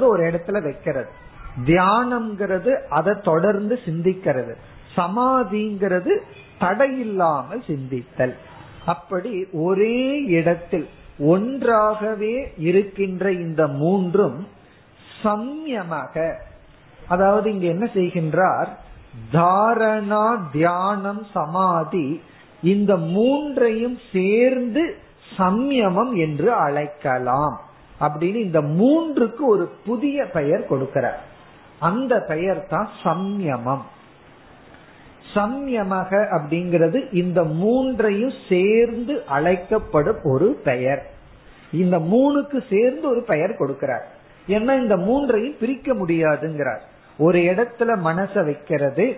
[0.00, 1.08] ஒரு இடத்துல வைக்கிறது.
[1.66, 4.54] தியானம்ங்கிறது அதை தொடர்ந்து சிந்திக்கிறது.
[4.96, 6.18] சமாதிங்கிறது
[6.60, 8.34] தடையில்லாமல் சிந்தித்தல்.
[8.86, 10.88] அப்படி ஒரே இடத்தில்
[11.18, 14.48] ஒன்றாகவே இருக்கின்ற இந்த மூன்றும்
[15.22, 16.34] சம்யமாக
[17.08, 18.68] அதாவது இங்க என்ன செய்கின்றார்?
[19.32, 22.20] தாரணா தியானம் சமாதி
[22.62, 24.96] இந்த மூன்றையும் சேர்ந்து
[25.38, 27.60] சம்யமம் என்று அழைக்கலாம்.
[28.00, 31.18] அப்படின்னு இந்த மூன்றுக்கு ஒரு புதிய பெயர் கொடுக்கிறார்.
[31.78, 33.82] அந்த பெயர் தான் சம்யமம்.
[35.34, 41.10] சம்யமக அப்படிங்கிறது இந்த மூன்றையும் சேர்ந்து அழைக்கப்படும் ஒரு பெயர்.
[41.72, 44.04] இந்த மூணுக்கு சேர்ந்து ஒரு பெயர் கொடுக்கிறார்.
[44.48, 46.80] ஏன்னா இந்த மூன்றையும் பிரிக்க முடியாதுங்கிறார்.
[47.18, 49.16] ஒரு இடத்துல மனசை வைக்கிறது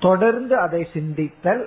[0.00, 1.66] தொடர்ந்து அதை சிந்தித்தல்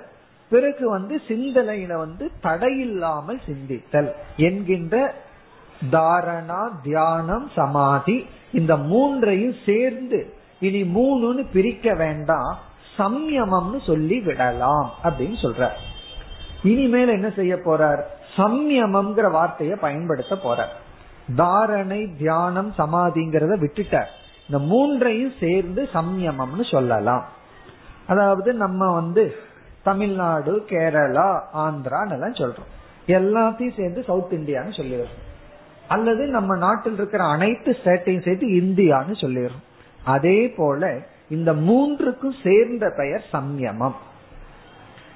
[0.50, 5.14] பிறகு வந்து சிந்தனையில வந்து தடையில்லாமல் சிந்தித்தல் என்கின்ற
[5.92, 12.72] தாரணா தியானம் சமாதி இந்த மூன்றையும் சேர்ந்து இனி மூணுன்னு பிரிக்க வேண்டாம்.
[12.98, 15.76] சம்யமம்னு சொல்லி விடலாம் அப்படின்னு சொல்றார்.
[16.62, 18.02] இனிமேல் என்ன செய்ய போறார்?
[18.36, 20.72] சம்யமம்ங்கிற வார்த்தையை பயன்படுத்த போறார்.
[21.36, 24.06] தாரணை தியானம் சமாதிங்கிறத விட்டுட்டார்.
[24.48, 27.24] இந்த மூன்றையும் சேர்ந்து சம்யமம்னு சொல்லலாம்.
[28.06, 29.36] அதாவது நம்ம வந்து
[29.82, 32.72] தமிழ்நாடு கேரளா ஆந்திரான்னு எல்லாம் சொல்றோம்.
[33.06, 35.22] எல்லாத்தையும் சேர்ந்து சவுத் இந்தியான்னு சொல்லிடுறோம்.
[35.88, 39.62] அல்லது நம்ம நாட்டில் இருக்கிற அனைத்து ஸ்டேட்டையும் சேர்த்து இந்தியான்னு சொல்லிடுறோம்.
[40.04, 40.98] அதே போல
[41.34, 43.94] இந்த மூன்றுக்கும் சேர்ந்த பெயர் சம்யமம்.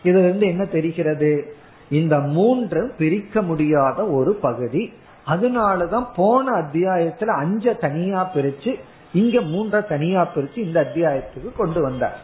[0.03, 1.57] இதுல இருந்து என்ன தெரிகிறது?
[1.91, 4.93] இந்த மூன்று பிரிக்க முடியாத ஒரு பகுதி.
[5.27, 8.81] அதனாலதான் போன அத்தியாயத்துல அஞ்ச தனியா பிரிச்சு
[9.13, 12.21] இங்க மூன்ற தனியா பிரிச்சு இந்த அத்தியாயத்துக்கு கொண்டு வந்தார்.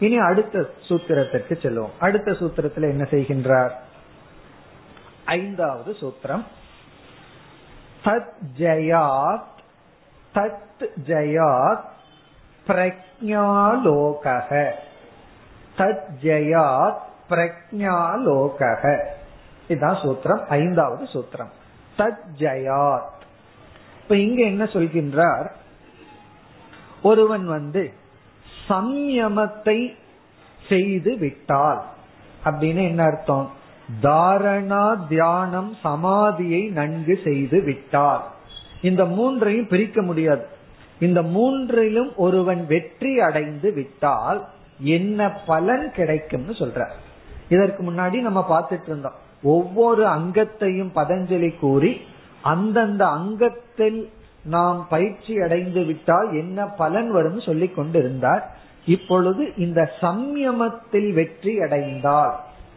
[0.00, 1.90] இனி அடுத்த சூத்திரத்திற்கு செல்வோம்.
[1.98, 3.70] அடுத்த சூத்திரத்துல என்ன செய்கின்றார்?
[5.24, 6.42] ஐந்தாவது சூத்திரம்.
[8.04, 9.42] தத் ஜயாத்
[10.34, 11.92] தத் ஜயாத்
[12.66, 14.42] பிரக்ஞாலோக
[15.78, 17.02] தத் ஜயாத்
[19.68, 21.50] இதுதான் சூத்திரம் ஐந்தாவது சூத்திரம்.
[21.98, 22.90] தத்
[24.02, 25.50] இப்ப இங்க என்ன சொல்கின்றார்?
[27.02, 27.92] ஒருவன் வந்து
[28.68, 29.96] சம்யமத்தை
[30.68, 31.84] செய்து விட்டால்
[32.44, 33.50] அப்படின்னு என்ன அர்த்தம்?
[34.02, 38.24] தாரணா தியானம் சமாதியை நன்கு செய்து விட்டார்
[38.82, 40.46] இந்த மூன்றையும் பிரிக்க முடியாது.
[41.00, 44.44] இந்த மூன்றிலும் ஒருவன் வெற்றி அடைந்து விட்டால்
[44.78, 46.86] என்ன பலன் கிடைக்கும்னு சொல்ற.
[47.48, 49.14] இதற்கு முன்னாடி நம்ம பார்த்துட்டு இருந்தோம்.
[49.42, 52.00] ஒவ்வொரு அங்கத்தையும் பதஞ்சலி கூறி
[52.42, 54.10] அந்தந்த அங்கத்தில்
[54.44, 58.50] நாம் பயிற்சி அடைந்து விட்டால் என்ன பலன் வரும் சொல்லி கொண்டு இருந்தார்
[58.84, 62.34] இப்பொழுது இந்த சம்யமத்தில் வெற்றி அடைந்தால்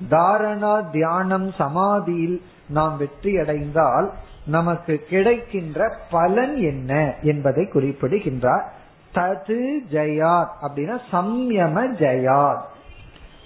[0.10, 4.12] தாரணா தியானம் சமாதியில் நாம் வெற்றி அடைந்தால்
[4.48, 8.74] நமக்கு கிடைக்கின்ற பலன் என்ன என்பதை குறிப்பிடுகின்றார்.
[9.14, 12.62] தது ஜெயாத் அப்படின்னா சம்யம ஜெயாத்.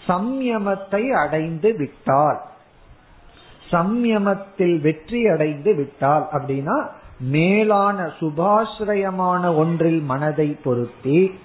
[0.08, 2.42] சம்யமத்தை அடைந்து விட்டால்.
[3.72, 6.88] சம்யமத்தில் வெற்றி அடைந்து விட்டால் அப்படின்னா
[7.20, 11.40] மேலான சுபாசிரயமான ஒன்றில் மனதை பொருத்தி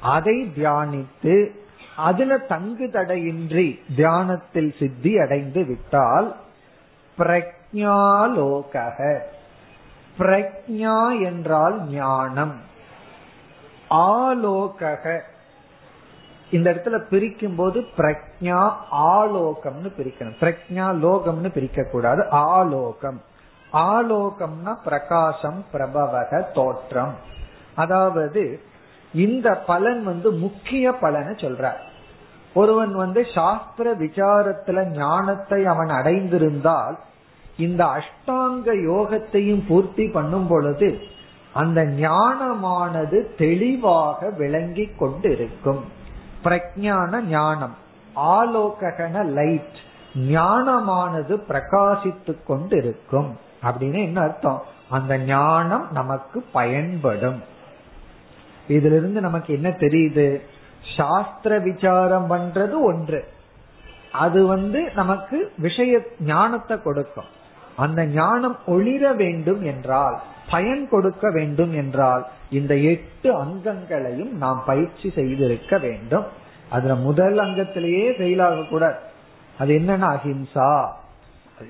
[0.00, 1.50] அதை தியானித்து
[1.96, 6.36] அதுல தங்கு தடையின்றி தியானத்தில் சித்தி அடைந்து விட்டால்
[7.72, 9.18] பிரக்ஞாலோக
[10.18, 12.54] பிரக்ஞா என்றால் ஞானம்.
[13.90, 15.20] ஆலோகக.
[16.50, 20.38] இந்த இடத்துல பிரிக்கும் போது பிரக்ஞா ஆலோகம்னு பிரிக்கணும்.
[20.40, 23.22] பிரக்ஞா லோகம்னு பிரிக்க கூடாது ஆலோகம்.
[23.72, 27.14] ஆலோகம்னா பிரகாசம் பிரபவக தோற்றம்.
[27.74, 28.60] அதாவது
[29.12, 31.72] இந்த பலன் வந்து முக்கிய பலனை சொல்ற
[32.54, 36.98] ஒருவன் வந்து சாஸ்திர விசாரத்துல ஞானத்தை அவன் அடைந்திருந்தால்
[37.58, 40.98] இந்த அஷ்டாங்க யோகத்தையும் பூர்த்தி பண்ணும் பொழுது
[41.52, 45.84] அந்த ஞானமானது தெளிவாக விளங்கி கொண்டு இருக்கும்
[46.44, 47.74] பிரஜான ஞானம்
[48.16, 49.78] ஆலோகன லைட்
[50.14, 53.38] ஞானமானது பிரகாசித்து கொண்டிருக்கும்.
[53.62, 54.62] அப்படின்னு என்ன அர்த்தம்?
[54.90, 57.42] அந்த ஞானம் நமக்கு பயன்படும்.
[58.68, 60.40] இதுல இருந்து நமக்கு என்ன தெரியுது?
[60.96, 63.28] சாஸ்திர விசாரம் பண்றது ஒன்று.
[64.12, 67.24] அது வந்து நமக்கு விஷய ஞானத்தை கொடுக்கும்.
[67.78, 70.16] அந்த ஞானம் ஒளிர வேண்டும் என்றால்
[70.50, 76.26] பயன் கொடுக்க வேண்டும் என்றால் இந்த எட்டு அங்கங்களையும் நாம் பயிற்சி செய்திருக்க வேண்டும்.
[76.70, 78.98] அதுல முதல் அங்கத்திலேயே ஃபெயில் ஆகக்கூடாது.
[79.58, 80.70] அது என்னன்னா அஹிம்சா.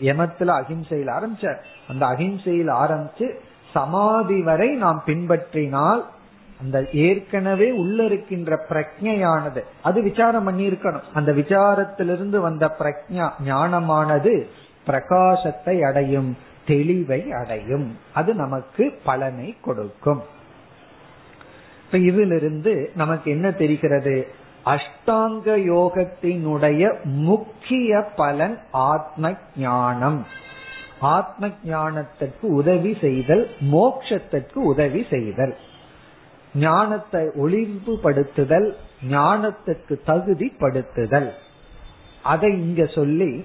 [0.00, 3.26] யமத்துல அஹிம்சையில் ஆரம்பிச்சார் அந்த அஹிம்சையில் ஆரம்பிச்சு
[3.72, 6.02] சமாதி வரை நாம் பின்பற்றினால்
[6.60, 14.34] அந்த ஏற்கனவே உள்ள இருக்கின்ற பிரஜையானது அது விசாரம் பண்ணி இருக்கணும் அந்த விசாரத்திலிருந்து வந்த பிரஜா ஞானமானது
[14.88, 17.98] பிரகாசத்தை அடையும் தெளிவை அடையும்.
[18.14, 20.22] அது நமக்கு பலனை கொடுக்கும்.
[21.86, 24.16] இப்ப இதிலிருந்து நமக்கு என்ன தெரிகிறது?
[24.64, 30.26] அஷ்டாங்க யோகத்தினுடைய முக்கிய பலன் ஆத்ம ஞானம்
[31.00, 35.56] ஆத்ம ஞானத்திற்கு உதவி செய்தல் மோக்ஷத்திற்கு உதவி செய்தல்.
[36.54, 38.68] ஞானத்தை ஒளிவுபடுத்துதல்
[39.10, 41.30] ஞானத்திற்கு தகுதிப்படுத்துதல்.
[42.22, 43.44] அதை இங்க சொல்லி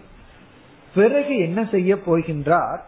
[0.93, 2.81] பிறகு என்ன செய்ய போகின்றார்?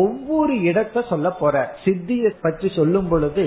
[0.00, 3.44] ஒவ்வொரு இடத்த சொல்ல போற சித்தியை பற்றி சொல்லும் பொழுது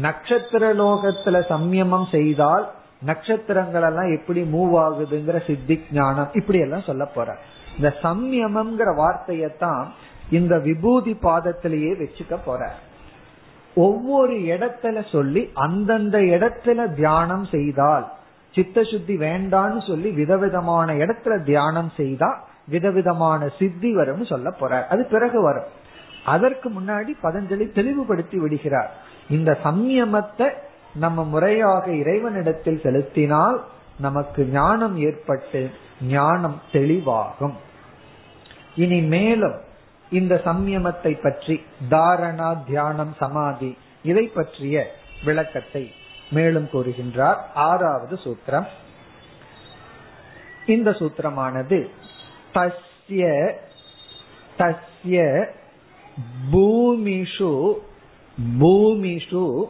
[0.00, 2.64] நட்சத்திர லோகத்துல சம்யமம் செய்தால்
[3.02, 7.28] நட்சத்திரங்கள் எல்லாம் எப்படி மூவ் ஆகுதுங்கிற சித்தி ஞானம் இப்படி எல்லாம் சொல்ல போற
[7.76, 9.84] இந்த சம்யமம்ங்கிற வார்த்தையத்தான்
[10.30, 12.60] இந்த விபூதி பாதத்திலேயே வச்சுக்க போற
[13.76, 18.06] ஒவ்வொரு இடத்துல சொல்லி அந்தந்த இடத்துல தியானம் செய்தால்
[18.54, 22.30] சித்த சுத்தி வேண்டான்னு சொல்லி விதவிதமான இடத்துல தியானம் செய்தா
[22.66, 24.86] விதவிதமான சித்தி வரும்னு சொல்ல போறார்.
[24.86, 25.70] அது பிறகு வரும்.
[26.24, 28.90] அதற்கு முன்னாடி பதஞ்சலி தெளிவுபடுத்தி விடுகிறார்.
[29.28, 30.52] இந்த சம்யமத்தை
[30.94, 33.64] நம்ம முறையாக இறைவனிடத்தில் செலுத்தினால்
[33.98, 35.70] நமக்கு ஞானம் ஏற்பட்டு
[36.02, 37.54] ஞானம் தெளிவாகும்.
[38.74, 39.54] இனி மேலும்
[40.10, 44.86] இந்த சம்யமத்தை பற்றி தாரணா தியானம் சமாதி இதை பற்றிய
[45.24, 45.92] விளக்கத்தை
[46.30, 47.36] மேலும் கூறுகின்றார்.
[47.54, 48.66] ஆறாவது சூத்திரம்.
[50.66, 51.90] இந்த சூத்திரமானது
[52.54, 53.52] தஸ்ய
[54.58, 55.46] தஸ்ய
[56.52, 57.74] பூமிஷு
[58.60, 59.66] பூமிஷு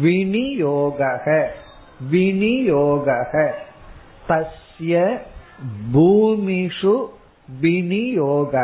[0.00, 1.00] விநியோக
[2.10, 3.08] விநியோக
[4.28, 5.20] தஸ்ய
[5.92, 6.94] பூமிஷு
[7.60, 8.54] விநியோக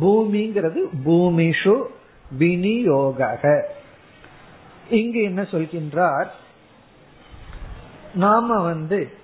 [0.00, 1.76] பூமிங்கிறது பூமிஷு
[2.38, 3.20] விநியோக।
[4.90, 6.28] இங்கு என்ன சொல்கின்றார்?
[8.14, 9.18] நாம வந்து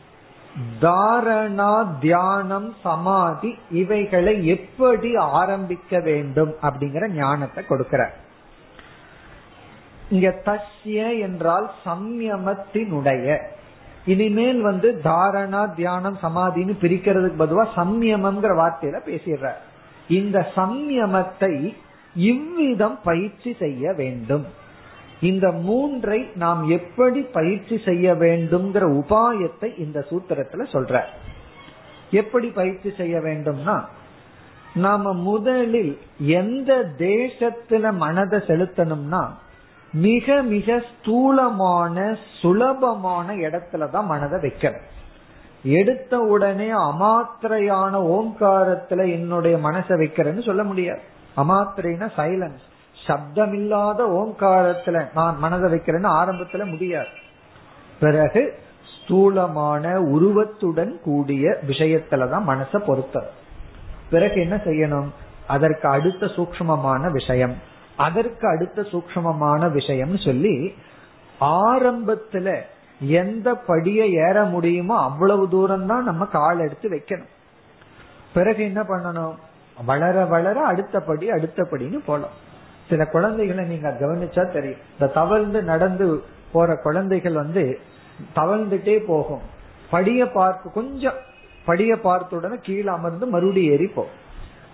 [0.81, 8.15] தாரணா தியானம் சமாதி இவைகளை எப்படி ஆரம்பிக்க வேண்டும் அப்படிங்கிற ஞானத்தை கொடுக்கிறார்
[10.11, 13.37] இங்க தஸ்ய என்றால் சம்யமத்தினுடைய.
[14.05, 19.49] இனிமேல் வந்து தாரணா தியானம் சமாதின்னு பிரிக்கிறதுக்கு பதுவா சம்யமம்ங்கிற வார்த்தையில பேசிடுற.
[20.09, 21.75] இந்த சம்யமத்தை
[22.15, 24.47] இவ்விதம் பயிற்சி செய்ய வேண்டும்.
[25.21, 31.03] இந்த மூன்றை நாம் எப்படி பயிற்சி செய்ய வேண்டும்ங்கிற உபாயத்தை இந்த சூத்திரத்துல சொல்ற.
[32.11, 33.85] எப்படி பயிற்சி செய்ய வேண்டும்னா
[34.75, 39.29] நாம முதலில் எந்த தேசத்துல மனதை செலுத்தணும்னா
[39.93, 44.83] மிக மிக ஸ்தூலமான சுலபமான இடத்துலதான் மனதை வைக்கணும்.
[45.63, 51.01] எடுத்த உடனே அமாத்திரையான ஓங்காரத்துல என்னுடைய மனசை வைக்கிறேன்னு சொல்ல முடியாது.
[51.37, 52.75] அமாத்திரைனா சைலன்ஸ்
[53.07, 57.13] சப்தமில்லாத ஓங்காரத்துல நான் மனதை வைக்கிறேன்னு ஆரம்பத்துல முடியாது.
[58.01, 58.59] பிறகு
[58.95, 63.31] ஸ்தூலமான உருவத்துடன் கூடிய விஷயத்துலதான் மனசை பொறுத்தது
[64.11, 65.09] பிறகு என்ன செய்யணும்?
[65.47, 67.55] அதற்கு அடுத்த சூக்மமான விஷயம்.
[67.97, 70.75] அதற்கு அடுத்த சூக்மமான விஷயம் சொல்லி
[71.41, 72.61] ஆரம்பத்துல
[73.01, 77.31] எந்த படியை ஏற முடியுமோ அவ்வளவு தூரம் தான் நம்ம கால் எடுத்து வைக்கணும்.
[78.35, 79.35] பிறகு என்ன பண்ணணும்?
[79.85, 82.45] வளர வளர அடுத்த படி அடுத்த படின்னு போலாம்.
[82.89, 84.79] சில குழந்தைகளை நீங்க கவனிச்சா தெரியும்.
[84.93, 86.23] இந்த தவழ்ந்து நடந்து
[86.53, 87.79] போற குழந்தைகள் வந்து
[88.37, 89.41] தவழ்ந்துட்டே போகும்.
[89.91, 91.15] படிய பார்த்து கொஞ்சம்
[91.65, 94.25] படிய பார்த்த உடனே கீழே அமர்ந்து மறுபடியும் ஏறி போகும்.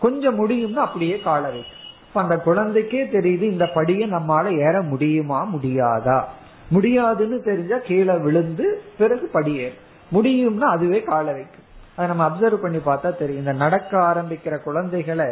[0.00, 1.80] கொஞ்சம் முடியும்னா அப்படியே கால வைக்கும்.
[2.12, 6.24] அந்த குழந்தைக்கே தெரியுது இந்த படியை நம்மால ஏற முடியுமா முடியாதா?
[6.68, 9.72] முடியாதுன்னு தெரிஞ்சா கீழே விழுந்து பிறகு படியே
[10.12, 11.64] முடியும்னா அதுவே கால வைக்கும்.
[11.96, 13.40] அதை நம்ம அப்சர்வ் பண்ணி பார்த்தா தெரியும்.
[13.40, 15.26] இந்த நடக்க ஆரம்பிக்கிற குழந்தைகளை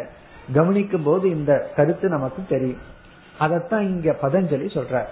[0.53, 2.84] கவனிக்கும் போது இந்த கருத்து நமக்கு தெரியும்.
[3.41, 5.05] அதத்தான் இங்க பதஞ்சலி சொல்ற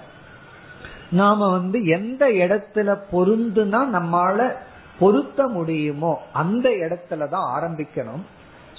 [1.11, 4.53] நாம வந்து எந்த இடத்துல பொருந்துனா நம்மால
[4.99, 8.25] பொருத்த முடியுமோ அந்த இடத்துலதான் ஆரம்பிக்கணும்.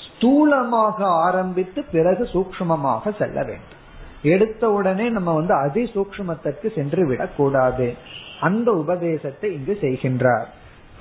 [0.03, 3.77] ஸ்தூலமாக ஆரம்பித்து பிறகு சூக்மமாக செல்ல வேண்டும்.
[4.21, 7.95] எடுத்த உடனே நம்ம வந்து அதி சூக்மத்திற்கு சென்று விடக்கூடாது
[8.39, 10.47] அந்த உபதேசத்தை இங்கு செய்கின்றார்.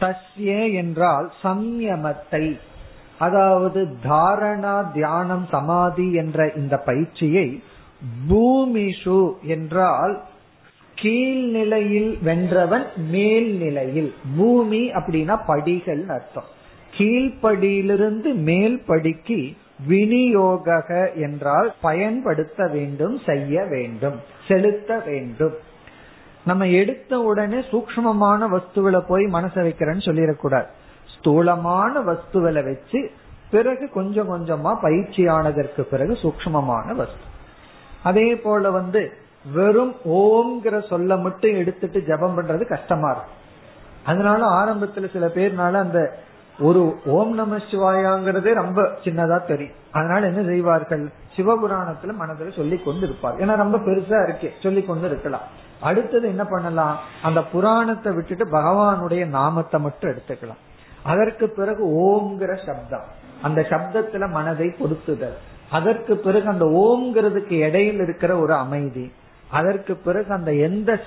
[0.00, 2.58] தஸ்யே என்றால் சம்யமத்தை.
[3.18, 7.62] அதாவது தாரணா தியானம் சமாதி என்ற இந்த பயிற்சியை
[8.30, 10.22] பூமிஷு என்றால்
[11.02, 14.14] கீழ்நிலையில் வென்றவன் மேல்நிலையில்.
[14.36, 16.48] பூமி அப்படின்னா படிகள் அர்த்தம்.
[16.96, 19.52] கீழ்ப்படியிலிருந்து மேல் படிக்கு
[19.88, 20.78] விநியோக
[21.14, 24.16] என்றால் பயன்படுத்த வேண்டும் செய்ய வேண்டும்
[24.48, 25.54] செலுத்த வேண்டும்.
[26.44, 30.68] நம்ம எடுத்த உடனே சூக்மமான வஸ்துவில போய் மனசை வைக்கிறேன்னு சொல்லிடக்கூடாது.
[31.28, 33.10] ஸ்தூலமான வஸ்துவில வச்சு
[33.50, 37.24] பிறகு கொஞ்சம் கொஞ்சமா பயிற்சியானதற்கு பிறகு சூக்மமான வஸ்து.
[38.02, 39.12] அதே போல வந்து
[39.54, 43.36] வெறும் ஓம்ங்கிற சொல்ல மட்டும் எடுத்துட்டு ஜபம் பண்றது கஷ்டமா இருக்கும்.
[44.04, 46.18] அதனால ஆரம்பத்துல சில பேர்னால அந்த
[46.60, 49.76] ஒரு ஓம் நம சிவாயாங்கிறதே ரொம்ப சின்னதா தெரியும்.
[49.90, 51.12] அதனால என்ன செய்வார்கள்?
[51.36, 55.46] சிவபுராணத்துல மனதில் சொல்லி கொண்டு இருப்பார் ஏன்னா ரொம்ப பெருசா இருக்கே சொல்லி கொண்டு இருக்கலாம்
[55.80, 56.98] அடுத்தது என்ன பண்ணலாம்?
[57.22, 60.62] அந்த புராணத்தை விட்டுட்டு பகவானுடைய நாமத்தை மட்டும் எடுத்துக்கலாம்.
[61.02, 63.04] அதற்கு பிறகு ஓம்ங்கிற சப்தம்.
[63.42, 65.36] அந்த சப்தத்துல மனதை பொருத்துதல்.
[65.70, 69.12] அதற்கு பிறகு அந்த ஓம்ங்கிறதுக்கு இடையில் இருக்கிற ஒரு அமைதி.
[69.50, 71.00] அதற்கு பிறகு அந்த எந்த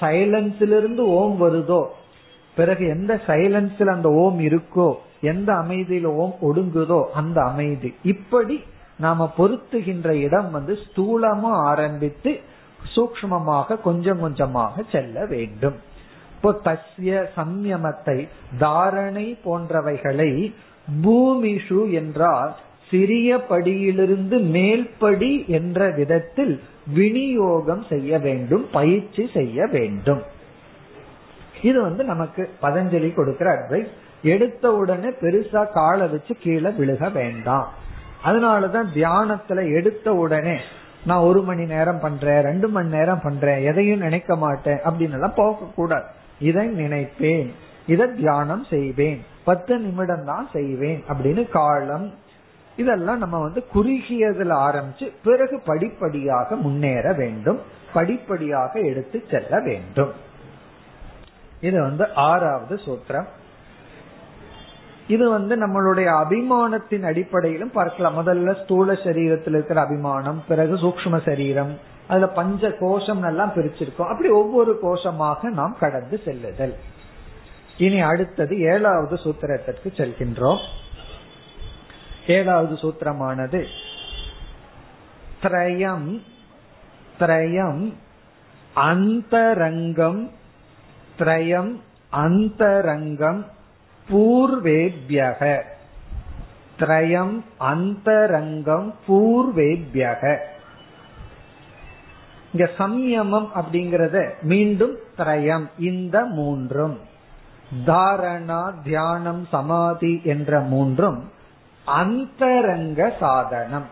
[0.00, 1.86] சைலன்ஸிலிருந்து ஓம் வருதோ
[2.56, 7.94] பிறகு எந்த சைலன்ஸில் அந்த ஓம் இருக்கோ எந்த அமைதியில ஓம் ஒடுங்குதோ அந்த அமைதி.
[8.02, 8.64] இப்படி
[8.98, 12.40] நாம பொருத்துகின்ற இடம் வந்து ஸ்தூலமா ஆரம்பித்து
[12.96, 15.92] சூக்மமாக கொஞ்சம் கொஞ்சமாக செல்ல வேண்டும்.
[16.44, 18.16] இப்போ தஸ்ய சம்யமத்தை
[18.58, 20.32] தாரணை போன்றவைகளை
[21.04, 22.50] பூமிஷு என்றால்
[22.90, 26.52] சிறிய படியிலிருந்து மேல்படி என்ற விதத்தில்
[26.96, 30.20] விநியோகம் செய்ய வேண்டும் பயிற்சி செய்ய வேண்டும்.
[31.62, 33.92] இது வந்து நமக்கு பதஞ்சலி கொடுக்கிற அட்வைஸ்
[34.22, 37.70] எடுத்த உடனே பெருசா காலை வச்சு கீழே விழுக வேண்டாம்.
[38.24, 40.56] அதனாலதான் தியானத்துல எடுத்த உடனே
[41.04, 45.70] நான் ஒரு மணி நேரம் பண்றேன் ரெண்டு மணி நேரம் பண்றேன் எதையும் நினைக்க மாட்டேன் அப்படின்னு எல்லாம் போக
[45.80, 46.06] கூடாது
[46.38, 47.52] இதை நினைப்பேன்.
[47.86, 49.24] இதை தியானம் செய்வேன்.
[49.44, 52.12] பத்து நிமிடம் தான் செய்வேன் அப்படின்னு காலம்.
[52.76, 57.60] இதெல்லாம் நம்ம வந்து குறுகியதுல ஆரம்பிச்சு பிறகு படிப்படியாக முன்னேற வேண்டும்.
[57.92, 60.12] படிப்படியாக எடுத்து செல்ல வேண்டும்.
[61.60, 63.26] இது வந்து ஆறாவது சூத்திரம்.
[65.06, 68.26] இது வந்து நம்மளுடைய அபிமானத்தின் அடிப்படையிலும் பார்க்கலாம்.
[68.26, 71.78] முதல்ல ஸ்தூல சரீரத்தில் இருக்கிற அபிமானம் பிறகு சூக்ம சரீரம்
[72.08, 74.10] அதுல பஞ்ச கோஷம் எல்லாம் பிரிச்சிருக்கோம்.
[74.12, 76.76] அப்படி ஒவ்வொரு கோஷமாக நாம் கடந்து செல்லுதல்.
[77.78, 80.60] இனி அடுத்தது ஏழாவது சூத்திரத்திற்கு செல்கின்றோம்.
[82.26, 83.66] ஏழாவது சூத்திரமானது
[85.42, 86.22] திரயம்
[87.18, 87.92] திரயம்
[88.74, 90.30] அந்தரங்கம்
[91.18, 91.80] திரயம்
[92.12, 93.46] அந்தரங்கம்
[94.10, 95.60] பூர்வேபியக
[96.78, 100.38] திரயம் அந்தரங்கம் பூர்வேபியக
[102.54, 106.98] இங்க சம்யமம் அப்படிங்கறத மீண்டும் திரயம் இந்த மூன்றும்.
[107.86, 111.18] தாரணா தியானம் சமாதி என்ற மூன்றும்
[111.84, 113.88] அந்தரங்க சாதனம்.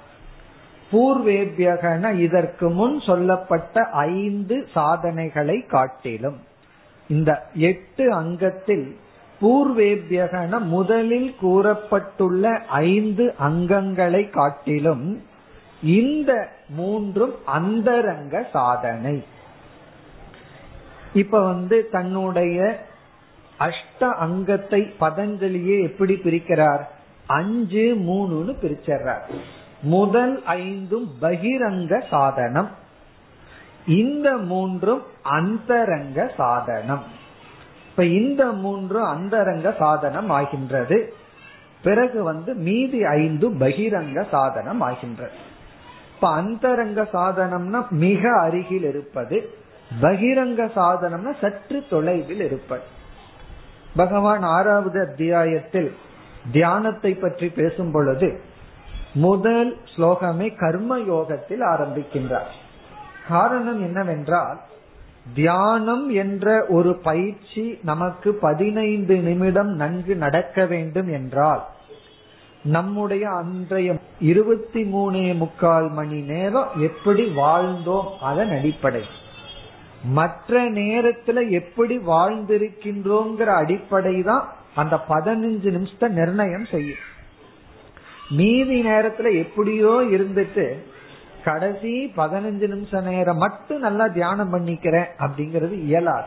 [0.93, 6.39] பூர்வேபியகன இதற்கு முன் சொல்லப்பட்ட ஐந்து சாதனைகளை காட்டிலும்
[7.09, 8.97] இந்த எட்டு அங்கத்தில்
[9.41, 15.23] பூர்வேபியகன முதலில் கூறப்பட்டுள்ள ஐந்து அங்கங்களை காட்டிலும்
[15.83, 19.25] இந்த மூன்றும் அந்தரங்க சாதனை.
[21.15, 22.87] இப்ப வந்து தன்னுடைய
[23.59, 26.81] அஷ்ட அங்கத்தை பதஞ்சலியே எப்படி பிரிக்கிறார்?
[27.27, 29.21] அஞ்சு மூணுன்னு பிரிச்சர்றார்.
[29.83, 32.71] முதல் ஐந்தும் பகிரங்க சாதனம்.
[33.87, 37.03] இந்த மூன்றும் அந்தரங்க சாதனம்.
[37.87, 41.15] இப்ப இந்த மூன்றும் அந்தரங்க சாதனம் ஆகின்றது.
[41.83, 45.51] பிறகு வந்து மீதி ஐந்து பகிரங்க சாதனம் ஆகின்றது.
[46.23, 49.39] இப்ப அந்தரங்க சாதனம்னா மிக அருகில் இருப்பது
[49.91, 52.85] பகிரங்க சாதனம்னா சற்று தொலைவில் இருப்பது.
[53.97, 55.89] பகவான் ஆறாவது அத்தியாயத்தில்
[56.53, 58.29] தியானத்தை பற்றி பேசும் பொழுது
[59.15, 62.53] முதல் ஸ்லோகமே கர்ம யோகத்தில் ஆரம்பிக்கின்றார்.
[63.29, 64.61] காரணம் என்னவென்றால்
[65.35, 71.65] தியானம் என்ற ஒரு பயிற்சி நமக்கு பதினைந்து நிமிடம் நன்கு நடக்க வேண்டும் என்றால்
[72.65, 79.03] நம்முடைய அன்றைய இருபத்தி மூணே முக்கால் மணி நேரம் எப்படி வாழ்ந்தோம் அதன் அடிப்படை.
[80.05, 87.03] மற்ற நேரத்துல எப்படி வாழ்ந்திருக்கின்றோங்கிற அடிப்படை தான் அந்த பதினஞ்சு நிமிஷத்தை நிர்ணயம் செய்யும்.
[88.31, 90.77] மீதி நேரத்துல எப்படியோ இருந்துட்டு
[91.45, 96.27] கடைசி பதினஞ்சு நிமிஷ நேரம் மட்டும் நல்லா தியானம் பண்ணிக்கிறேன் அப்படிங்கிறது இயலாது.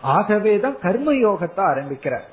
[0.00, 2.24] ஆகவேதான் கர்ம யோகத்தை ஆரம்பிக்கிறார்.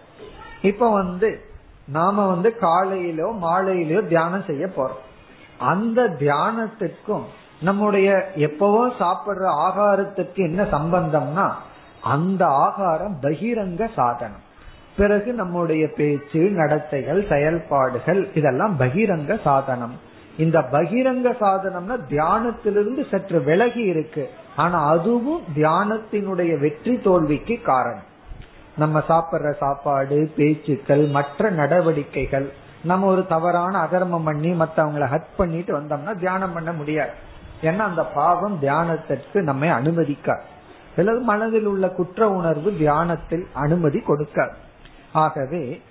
[0.61, 1.48] இப்ப வந்து
[1.91, 5.03] நாம வந்து காலையிலோ மாலையிலோ தியானம் செய்ய போறோம்.
[5.57, 7.25] அந்த தியானத்துக்கும்
[7.61, 11.47] நம்முடைய எப்பவோ சாப்பிடுற ஆகாரத்துக்கு என்ன சம்பந்தம்னா
[12.01, 14.45] அந்த ஆகாரம் பகிரங்க சாதனம்.
[14.97, 19.95] பிறகு நம்முடைய பேச்சு நடத்தைகள் செயல்பாடுகள் இதெல்லாம் பகிரங்க சாதனம்.
[20.37, 24.29] இந்த பகிரங்க சாதனம்னா தியானத்திலிருந்து சற்று விலகி இருக்கு.
[24.55, 28.07] ஆனா அதுவும் தியானத்தினுடைய வெற்றி தோல்விக்கு காரணம்.
[28.79, 32.47] நம்ம சாப்பிடுற சாப்பாடு பேச்சுக்கள் மற்ற நடவடிக்கைகள்
[32.83, 37.11] நம்ம ஒரு தவறான அகர்மம் பண்ணி மற்றவங்களை ஹட் பண்ணிட்டு வந்தோம்னா தியானம் பண்ண முடியாது.
[37.61, 40.45] ஏன்னா அந்த பாவம் தியானத்திற்கு நம்மை அனுமதிக்காது.
[40.95, 44.55] சிலது மனதில் உள்ள குற்ற உணர்வு தியானத்தில் அனுமதி கொடுக்காது.
[45.13, 45.81] ஆகவே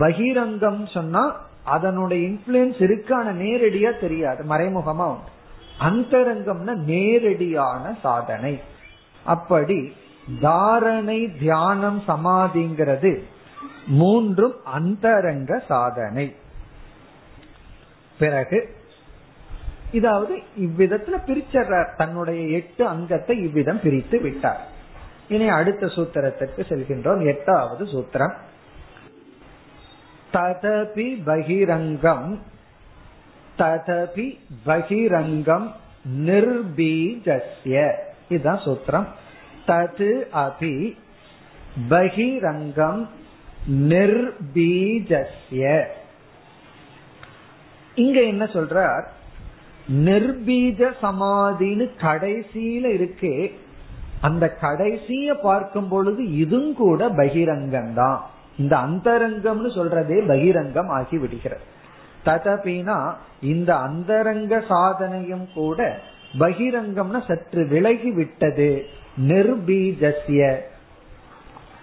[0.00, 5.30] பகிரங்கம் சொன்னா அதனுடைய இன்ஃபுளுன்ஸ் இருக்கு ஆனா நேரடியா தெரியாது மறைமுகமா உண்டு.
[5.80, 8.60] அந்தரங்கம்னா நேரடியான சாதனை.
[9.24, 9.78] அப்படி
[10.40, 13.22] தாரணை தியானம் சமாதிங்கிறது
[13.86, 16.36] மூன்றும் அந்தரங்க சாதனை.
[18.18, 18.76] பிறகு
[19.92, 21.96] இதாவது இவ்விதத்துல பிரிச்சர்றார்.
[21.96, 24.66] தன்னுடைய எட்டு அங்கத்தை இவ்விதம் பிரித்து விட்டார்.
[25.28, 27.26] இனி அடுத்த சூத்திரத்திற்கு செல்கின்றோம்.
[27.26, 28.34] எட்டாவது சூத்திரம்.
[30.32, 32.38] ததபி பகிரங்கம்
[33.58, 35.72] ததபி பகிரங்கம்
[36.16, 37.92] நிர்பீஜஸ்ய.
[38.28, 39.06] இதுதான் சூத்திரம்.
[39.66, 40.96] தது அபி
[41.90, 43.06] பகிரங்கம்
[43.70, 45.84] நிர்பீஜஸ்ய.
[47.94, 49.04] இங்க என்ன சொல்றார்?
[49.88, 53.52] நிர்பீஜ சமாதின்னு கடைசியில இருக்கே
[54.20, 58.20] அந்த கடைசிய பார்க்கும் பொழுது இதுவும் கூட பகிரங்கம் தான்.
[58.58, 61.60] இந்த அந்தரங்கம்னு சொல்றதே பகிரங்கம் ஆகி விடுகிறது
[62.24, 66.00] ததபினா இந்த அந்தரங்க சாதனையும் கூட
[66.38, 68.86] பகிரங்கம்னா சற்று விலகி விட்டது.
[69.16, 70.56] நிர்பீஜஸ்ய.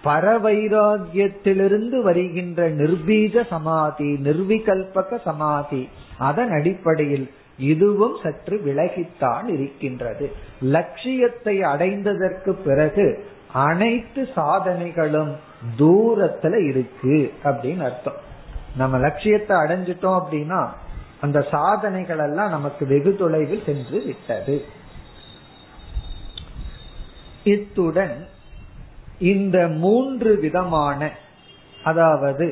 [0.04, 10.32] பரவைராகியத்திலிருந்து வருகின்ற நிர்பீஜ சமாதி நிர்விகல்பக சமாதி அதன் அடிப்படையில் இதுவும் சற்று விலகித்தான் இருக்கின்றது.
[10.60, 15.32] லட்சியத்தை அடைந்ததற்கு பிறகு அனைத்து சாதனைகளும்
[15.78, 18.26] தூரத்துல இருக்கு அப்படின்னு அர்த்தம்.
[18.76, 20.68] நம்ம லட்சியத்தை அடைஞ்சிட்டோம் அப்படின்னா
[21.20, 24.64] அந்த சாதனைகள் எல்லாம் நமக்கு வெகு தொலைவில் சென்று விட்டது.
[27.48, 28.16] இத்துடன்
[29.32, 31.10] இந்த மூன்று விதமான
[31.84, 32.46] அதாவது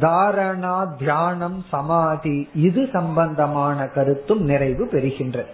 [0.00, 5.52] தாரணா தியானம் சமாதி இது சம்பந்தமான கருத்தும் நிறைவு பெறுகின்றது.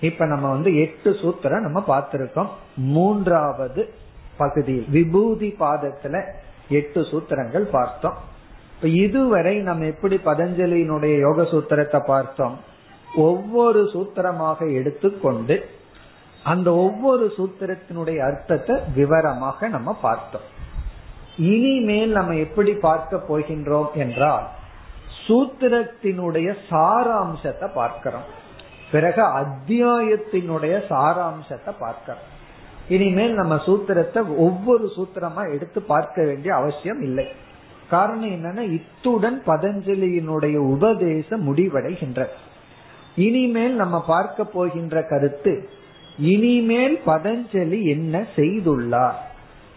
[0.00, 2.50] இப்ப நம்ம வந்து எட்டு சூத்திரம் நம்ம பார்த்திருக்கோம்.
[2.76, 3.82] மூன்றாவது
[4.36, 6.16] பகுதியில் விபூதி பாதத்துல
[6.68, 8.18] எட்டு சூத்திரங்கள் பார்த்தோம்.
[8.74, 12.56] இப்ப இதுவரை நம்ம எப்படி பதஞ்சலியினுடைய யோக சூத்திரத்தை பார்த்தோம்?
[13.16, 15.56] ஒவ்வொரு சூத்திரமாக எடுத்துக்கொண்டு
[16.50, 20.46] அந்த ஒவ்வொரு சூத்திரத்தினுடைய அர்த்தத்தை விவரமாக நம்ம பார்த்தோம்.
[21.52, 24.46] இனிமேல் நம்ம எப்படி பார்க்க போகின்றோம் என்றால்
[25.26, 28.28] சூத்திரத்தினுடைய சாராம்சத்தை பார்க்கிறோம்.
[28.92, 32.26] பிறகு அத்தியாயத்தினுடைய சாராம்சத்தை பார்க்கிறோம்.
[32.88, 37.26] இனிமேல் நம்ம சூத்திரத்தை ஒவ்வொரு சூத்திரமா எடுத்து பார்க்க வேண்டிய அவசியம் இல்லை.
[37.90, 42.22] காரணம் என்னன்னா இத்துடன் பதஞ்சலியினுடைய உபதேசம் முடிவடைகின்ற
[43.26, 45.52] இனிமேல் நம்ம பார்க்க போகின்ற கருத்து
[46.18, 49.14] இனிமேல் பதஞ்சலி என்ன செய்துள்ளார்?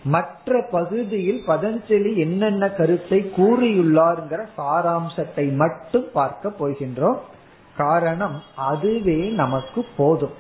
[0.04, 7.18] மற்ற பகுதியில் பதஞ்சலி என்னென்ன கருத்தை கூறியுள்ளார்ங்கிற சாராம்சத்தை மட்டும் பார்க்க போகின்றோம்.
[7.78, 10.34] காரணம் அதுவே நமக்கு போதும்.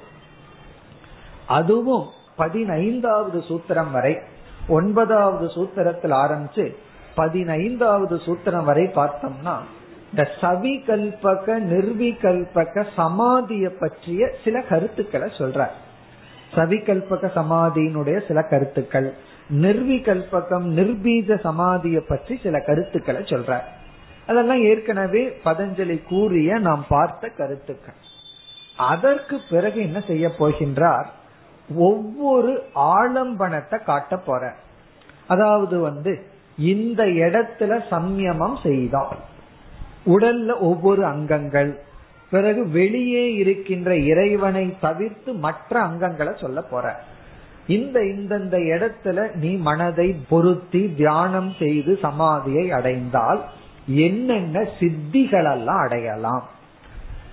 [1.47, 4.17] அதுவும் பதினைந்தாவது சூத்திரம் வரை
[4.67, 6.75] ஒன்பதாவது சூத்திரத்தில் ஆரம்பிச்சு
[7.15, 9.55] பதினைந்தாவது சூத்திரம் வரை பார்த்தோம்னா
[10.11, 15.67] இந்த சவிகல்பக நிர்விகல்பக சமாதிய பற்றிய சில கருத்துக்களை சொல்ற
[16.55, 19.09] சவிகல்பக சமாதியினுடைய சில கருத்துக்கள்.
[19.63, 23.51] நிர்விகல்பகம் நிர்பீஜ சமாதியை பற்றி சில கருத்துக்களை சொல்ற
[24.27, 27.99] அதெல்லாம் ஏற்கனவே பதஞ்சலி கூறிய நாம் பார்த்த கருத்துக்கள்.
[28.91, 31.07] அதற்கு பிறகு என்ன செய்ய போகின்றார்?
[31.69, 32.51] ஒவ்வொரு
[32.95, 34.43] ஆலம்பனத்தை காட்ட போற
[35.27, 36.13] அதாவது வந்து
[36.57, 39.19] இந்த இடத்துல சம்யமம் செய்தால்
[40.05, 41.71] உடல்ல ஒவ்வொரு அங்கங்கள்
[42.31, 47.03] பிறகு வெளியே இருக்கின்ற இறைவனை தவிர்த்து மற்ற அங்கங்களை சொல்ல போற.
[47.67, 53.41] இந்த இந்தந்த இடத்துல நீ மனதை பொருத்தி தியானம் செய்து சமாதியை அடைந்தால்
[53.85, 56.49] என்னென்ன சித்திகள் எல்லாம் அடையலாம்?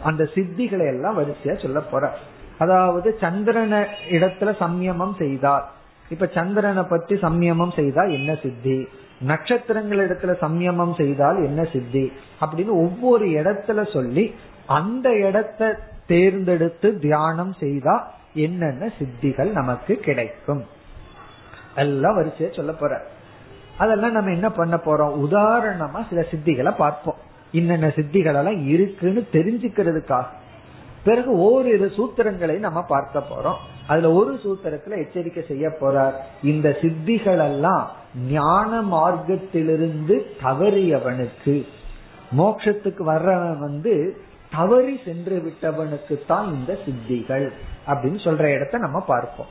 [0.03, 2.17] அந்த சித்திகளை எல்லாம் வரிசையா சொல்ல போற.
[2.59, 5.67] அதாவது சந்திரன இடத்துல சம்யமம் செய்தால்
[6.09, 8.89] இப்ப சந்திரனை பற்றி சம்யமம் செய்தால் என்ன சித்தி?
[9.21, 12.13] நட்சத்திரங்கள் இடத்துல சம்யமம் செய்தால் என்ன சித்தி?
[12.41, 14.35] அப்படின்னு ஒவ்வொரு இடத்துல சொல்லி
[14.69, 15.69] அந்த இடத்தை
[16.07, 20.65] தேர்ந்தெடுத்து தியானம் செய்தா என்னென்ன சித்திகள் நமக்கு கிடைக்கும்?
[21.75, 23.05] எல்லாம் வரிசையா சொல்ல போற.
[23.79, 25.15] அதெல்லாம் நம்ம என்ன பண்ண போறோம்?
[25.29, 27.15] உதாரணமா சில சித்திகளை பார்ப்போம்.
[27.53, 30.25] என்னென்ன சித்திகள் எல்லாம் இருக்குன்னு தெரிஞ்சுக்கிறதுக்காக.
[31.05, 33.61] பிறகு ஓரிரு சூத்திரங்களை நம்ம பார்க்க போறோம்.
[33.87, 36.13] அதுல ஒரு சூத்திரத்துல எச்சரிக்கை செய்ய போறார்.
[36.43, 37.91] இந்த சித்திகள் எல்லாம்
[38.29, 41.67] ஞான மார்க்கத்திலிருந்து தவறியவனுக்கு.
[42.39, 47.47] மோட்சத்துக்கு வர்றவன் வந்து தவறி சென்று விட்டவனுக்கு தான் இந்த சித்திகள்
[47.87, 49.47] அப்படின்னு சொல்ற இடத்த நம்ம பார்ப்போம்.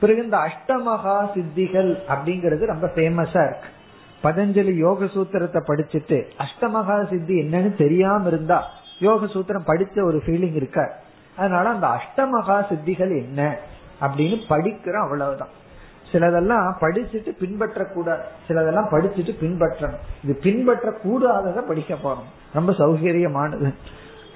[0.00, 3.70] பிறகு இந்த அஷ்டமகா சித்திகள் அப்படிங்கிறது ரொம்ப ஃபேமஸா இருக்கு.
[4.22, 8.64] பதஞ்சலி யோக சூத்திரத்தை படிச்சுட்டு அஷ்டமகா சித்தி என்னன்னு தெரியாம இருந்தா
[8.98, 11.00] யோக சூத்திரம் படிச்ச ஒரு ஃபீலிங் இருக்க
[11.36, 13.56] அதனால அந்த அஷ்டமகா சித்திகள் என்ன
[14.00, 15.54] அப்படின்னு படிக்கிறோம் அவ்வளவுதான்.
[16.12, 20.02] சிலதெல்லாம் படிச்சுட்டு பின்பற்ற கூடாது சிலதெல்லாம் படிச்சுட்டு பின்பற்றணும்.
[20.24, 22.28] இது பின்பற்ற கூடாததை படிக்க போறோம்.
[22.54, 23.74] ரொம்ப சௌகரியமானது.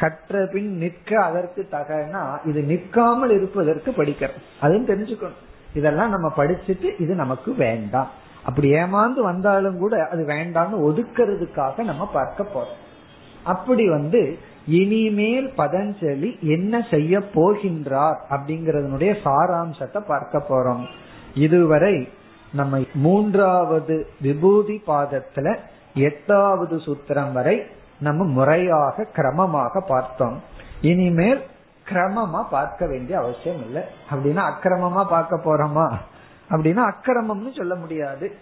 [0.01, 5.41] கற்ற பின் நிற்க அதற்கு தகனா இது நிற்காமல் இருப்பதற்கு படிக்கிறோம் அதுவும் தெரிஞ்சுக்கணும்.
[5.79, 8.11] இதெல்லாம் நம்ம படிச்சுட்டு இது நமக்கு வேண்டாம்.
[8.49, 12.81] அப்படி ஏமாந்து வந்தாலும் கூட அது வேண்டாம்னு ஒதுக்கிறதுக்காக நம்ம பார்க்க போறோம்.
[13.45, 14.23] அப்படி வந்து
[14.79, 20.85] இனிமேல் பதஞ்சலி என்ன செய்ய போகின்றார் அப்படிங்கறதனுடைய சாராம்சத்தை பார்க்க போறோம்.
[21.45, 21.95] இதுவரை
[22.53, 25.49] நம்ம மூன்றாவது விபூதி பாதத்துல
[26.09, 27.57] எட்டாவது சூத்திரம் வரை
[28.01, 30.43] நம்ம முறையாக கிரமமாக பார்த்தோம்.
[30.81, 31.47] இனிமேல்
[31.89, 33.83] கிரமமா பார்க்க வேண்டிய அவசியம் இல்லை.
[34.11, 35.93] அப்படின்னா அக்கிரமமா பார்க்க போறோமா?
[36.51, 38.37] அப்படின்னா அக்கிரமம்னு சொல்ல முடியாது.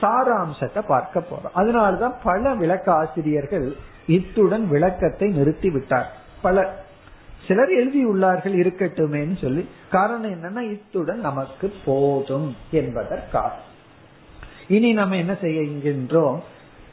[0.00, 1.58] சாராம்சத்தை பார்க்க போறோம்.
[1.58, 3.76] அதனாலதான் பல விளக்க ஆசிரியர்கள்
[4.06, 6.84] இத்துடன் விளக்கத்தை நிறுத்தி விட்டார் பல
[7.46, 9.68] சிலர் எழுதியுள்ளார்கள் இருக்கட்டுமேன்னு சொல்லி.
[9.90, 13.52] காரணம் என்னன்னா இத்துடன் நமக்கு போதும் என்பதற்காக.
[14.68, 16.38] இனி நம்ம என்ன செய்கின்றோம்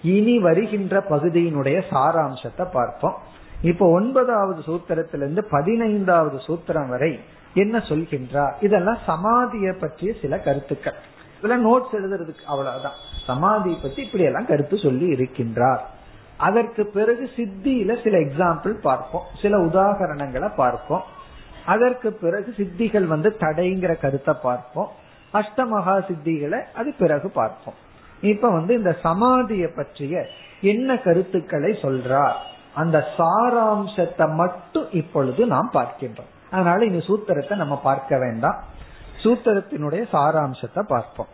[0.04, 3.18] இனி வருகின்ற பகுதியினுடைய சாராம்சத்தை பார்ப்போம்.
[3.62, 7.20] இப்ப ஒன்பதாவது சூத்திரத்திலிருந்து பதினைந்தாவது சூத்திரம் வரை
[7.54, 10.94] என்ன சொல்கின்றார் இதெல்லாம் சமாதிய பற்றிய சில கருத்துக்கள்.
[11.42, 12.94] இதெல்லாம் நோட்ஸ் எழுதுறதுக்கு அவ்வளவுதான்.
[13.26, 15.80] சமாதி பத்தி இப்படி எல்லாம் கருத்து சொல்லி இருக்கின்றார்.
[16.38, 19.24] அதற்கு பிறகு சித்தியில சில எக்ஸாம்பிள் பார்ப்போம்.
[19.42, 21.04] சில உதாகரணங்களை பார்ப்போம்.
[21.66, 24.90] அதற்கு பிறகு சித்திகள் வந்து தடைங்கிற கருத்தை பார்ப்போம்.
[25.34, 27.92] அஷ்டமகா சித்திகளை அது பிறகு பார்ப்போம்.
[28.24, 30.14] இப்ப வந்து இந்த சமாதியை பற்றிய
[30.62, 32.38] என்ன கருத்துக்களை சொல்றார்?
[32.74, 36.32] அந்த சாராம்சத்தை மட்டும் இப்பொழுது நாம் பார்க்கின்றோம்.
[36.52, 38.60] அதனால இந்த சூத்திரத்தை நம்ம பார்க்க வேண்டாம்.
[39.24, 41.32] சூத்திரத்தினுடைய சாராம்சத்தை பார்ப்போம்.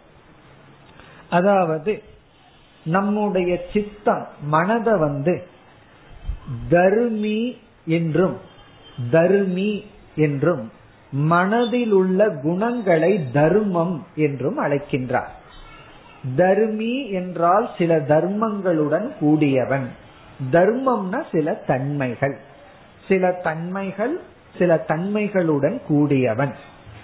[1.29, 1.93] அதாவது
[2.85, 5.33] நம்முடைய சித்தம் மனதை வந்து
[6.69, 7.41] தர்மி
[7.97, 8.37] என்றும்
[9.11, 9.71] தர்மி
[10.15, 10.63] என்றும்
[11.11, 15.31] மனதில் உள்ள குணங்களை தர்மம் என்றும் அழைக்கின்றார்.
[16.35, 19.87] தர்மி என்றால் சில தர்மங்களுடன் கூடியவன்.
[20.51, 22.39] தர்மம்னா சில தன்மைகள்.
[23.07, 24.21] சில தன்மைகள்
[24.57, 26.53] சில தன்மைகளுடன் கூடியவன்.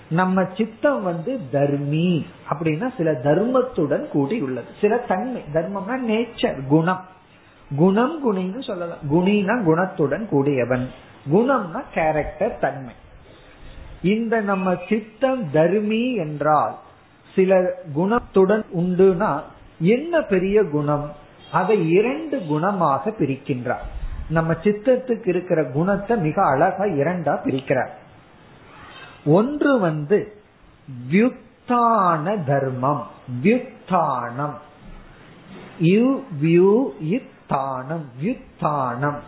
[0.10, 7.06] நம்ம சித்தம் வந்து தர்மி அப்படின்னா சில தர்மத்துடன் கூடி உள்ளது சில தன்மை தர்மம்னா நேச்சர் குணம்.
[7.76, 8.98] குணம் குணின்னு சொல்லலாம்.
[9.12, 10.90] குணினா குணத்துடன் கூடியவன்.
[11.34, 12.94] குணம்னா கேரக்டர் தன்மை.
[14.02, 16.76] இந்த நம்ம சித்தம் தர்மி என்றால்
[17.36, 19.42] சில குணத்துடன் உண்டுனா
[19.80, 21.12] என்ன பெரிய குணம்?
[21.52, 23.86] அதை இரண்டு குணமாக பிரிக்கின்றார்.
[24.30, 27.90] நம்ம சித்தத்துக்கு இருக்கிற குணத்தை மிக அழகா இரண்டா பிரிக்கிறார்.
[29.26, 30.34] ஒன்று வந்து
[31.12, 33.08] வியுக்தான தர்மம்.
[33.44, 34.54] வியுக்தானம்.
[36.42, 39.20] வியுத்தானம் வியுத்தானம்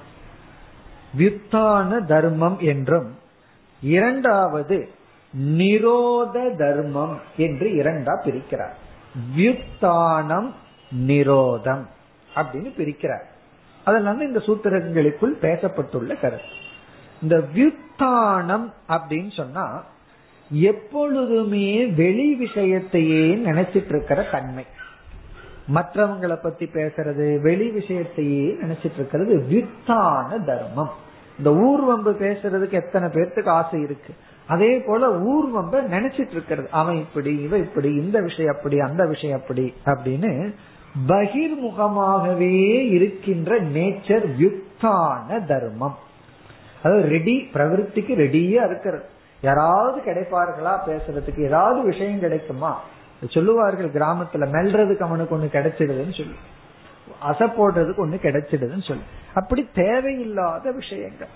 [1.17, 3.15] வியுத்தான தர்மம் என்றும்
[3.81, 4.89] இரண்டாவது
[5.33, 8.73] நிரோத தர்மம் என்று இரண்டா பிரிக்கிறார்.
[9.35, 10.51] வியுத்தானம்
[11.07, 11.85] நிரோதம்
[12.35, 13.23] அப்படின்னு பிரிக்கிறார்.
[13.83, 16.65] அதனால இந்த சூத்திரங்களுக்குள் பேசப்பட்டுள்ள கருத்து.
[17.21, 19.83] இந்த வியுத்தானம் அப்படின்னு சொன்னா
[20.51, 24.65] எப்பொழுதுமே வெளி விஷயத்தையே நினைச்சிட்டு இருக்கிற தன்மை.
[25.75, 30.93] மற்றவங்களை பத்தி பேசுறது வெளி விஷயத்தையே நினைச்சிட்டு இருக்கிறது வித்தான தர்மம்.
[31.37, 34.13] இந்த ஊர்வம்பு பேசுறதுக்கு எத்தனை பேர்த்துக்கு ஆசை இருக்கு?
[34.47, 36.67] அதே போல ஊர்வம்ப நினைச்சிட்டு இருக்கிறது.
[36.71, 40.53] அவன் இப்படி இவன் இப்படி இந்த விஷயம் அப்படி அந்த விஷயம் அப்படி அப்படின்னு
[41.07, 45.97] பகிர்முகமாகவே இருக்கின்ற நேச்சர் யுக்தான தர்மம்.
[46.83, 49.05] அதாவது ரெடி பிரவருத்திக்கு ரெடியா இருக்கிறது.
[49.41, 52.81] யாராவது கிடைப்பார்களா பேசுறதுக்கு ஏதாவது விஷயம் கிடைக்குமா?
[53.29, 56.35] சொல்லுவார்கள் கிராமத்துல மெல்றதுக்கு அவனுக்கு ஒண்ணு கிடைச்சிடுதுன்னு சொல்லி.
[57.25, 59.03] அசை போடுறதுக்கு ஒண்ணு கிடைச்சிடுதுன்னு சொல்லி.
[59.33, 61.27] அப்படி தேவையில்லாத விஷயங்கள்.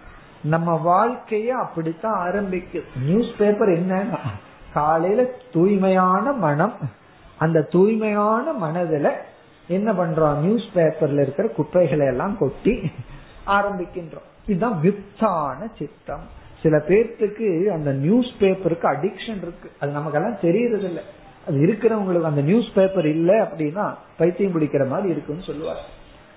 [0.43, 4.17] நம்ம வாழ்க்கைய அப்படித்தான் ஆரம்பிக்கும் நியூஸ் பேப்பர் என்னன்னா
[4.73, 6.73] காலையில தூய்மையான மனம்.
[7.37, 9.11] அந்த தூய்மையான மனதுல
[9.67, 10.37] என்ன பண்றோம்?
[10.37, 12.91] நியூஸ் பேப்பர்ல இருக்கிற குப்பைகளை எல்லாம் கொட்டி
[13.47, 14.29] ஆரம்பிக்கின்றோம்.
[14.45, 16.39] இதுதான் வித்தான சித்தம்.
[16.61, 19.71] சில பேர்த்துக்கு அந்த நியூஸ் பேப்பருக்கு அடிக்ஷன் இருக்கு.
[19.79, 21.03] அது நமக்கெல்லாம் தெரியறது இல்லை
[21.47, 25.81] அது இருக்கிறவங்களுக்கு அந்த நியூஸ் பேப்பர் இல்லை அப்படின்னா பைத்தியம் பிடிக்கிற மாதிரி இருக்குன்னு சொல்லுவாங்க.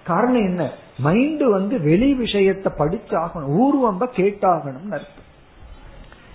[0.05, 0.62] காரணம் என்ன?
[0.98, 5.30] மைண்ட் வந்து வெளி விஷயத்தை படிச்சாகணும் ஊர்வம்ப கேட்டாகணும்னு அர்த்தம்.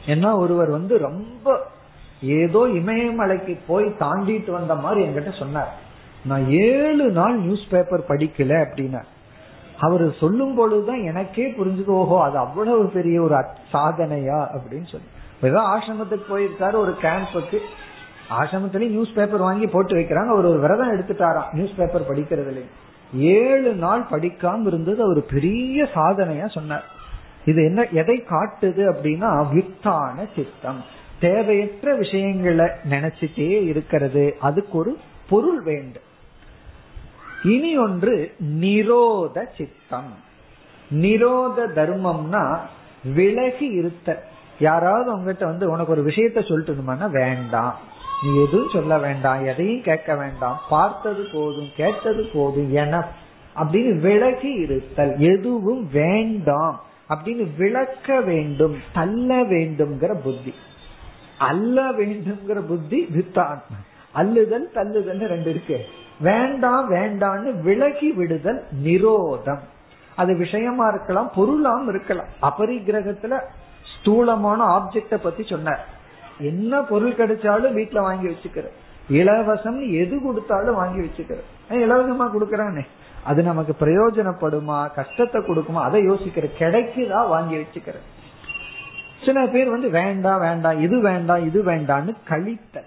[0.05, 1.59] ஏன்னா ஒருவர் வந்து ரொம்ப
[2.22, 5.72] ஏதோ இமயமலைக்கு போய் தாண்டிட்டு வந்த மாதிரி என்கிட்ட சொன்னார்.
[6.26, 9.01] நான் ஏழு நாள் நியூஸ் பேப்பர் படிக்கல அப்படின்னா
[9.80, 13.36] அவர் சொல்லும் பொழுதுதான் எனக்கே புரிஞ்சது ஓஹோ அது அவ்வளவு பெரிய ஒரு
[13.74, 15.07] சாதனையா அப்படின்னு சொல்லி
[15.41, 17.59] ஏதோ ஆசிரமத்துக்கு போயிருக்காரு ஒரு கேம்புக்கு
[18.39, 21.53] ஆசிரமத்திலயும் நியூஸ் பேப்பர் வாங்கி போட்டு வைக்கிறாங்க அவர் ஒரு விரதம் எடுத்துட்டாராம்.
[21.53, 22.63] நியூஸ் பேப்பர் படிக்கிறதுல
[23.14, 26.86] ஏழு நாள் படிக்காம இருந்தது அவர் பெரிய சாதனையா சொன்னார்.
[27.45, 30.84] இது என்ன எதை காட்டுது அப்படின்னா வித்தான சித்தம்.
[31.20, 34.36] தேவையற்ற விஷயங்களை நினைச்சிட்டே இருக்கிறது.
[34.39, 34.97] அதுக்கு ஒரு
[35.30, 36.07] பொருள் வேண்டும்.
[37.43, 40.14] இனி ஒன்று நிரோத சித்தம்.
[40.91, 42.57] நிரோத தர்மம்னா
[43.14, 44.24] விலகி இருத்த
[44.60, 47.76] யாராவது உங்ககிட்ட வந்து உனக்கு ஒரு விஷயத்த சொல்லிட்டு வேண்டாம்.
[48.24, 53.07] நீ எதுவும் சொல்ல வேண்டாம் எதையும் கேட்க வேண்டாம் பார்த்தது போதும் கேட்டது போதும் என
[53.55, 55.17] அப்படின்னு விலகி இருத்தல்.
[55.17, 60.53] எதுவும் வேண்டாம் அப்படின்னு விளக்க வேண்டும் தள்ள வேண்டும்ங்கிற புத்தி.
[61.38, 63.61] அல்ல வேண்டும்ங்கிற புத்தி வித்தான்.
[64.11, 65.86] அல்லுதல் தள்ளுதல் ரெண்டு இருக்கு.
[66.20, 69.59] வேண்டாம் வேண்டாம்னு விலகி விடுதல் நிரோதம்.
[70.15, 72.28] அது விஷயமா இருக்கலாம் பொருளாம் இருக்கலாம்.
[72.41, 73.41] அபரிகிரகத்துல
[73.99, 75.97] ஸ்தூலமான ஆப்ஜெக்ட பத்தி சொன்னார்.
[76.40, 78.64] என்ன பொருள் கிடைச்சாலும் வீட்டுல வாங்கி வச்சுக்கிற
[79.10, 81.38] இலவசம் எது கொடுத்தாலும் வாங்கி வச்சுக்கிற
[81.70, 82.84] இலவசமா கொடுக்கறானே.
[83.24, 87.94] அது நமக்கு பிரயோஜனப்படுமா கஷ்டத்தை கொடுக்குமா அதை யோசிக்கிற கிடைக்குதா வாங்கி வச்சுக்கிற
[89.26, 92.84] சில பேர் வந்து வேண்டாம் வேண்டாம் இது வேண்டாம் இது வேண்டாம்னு கழித்த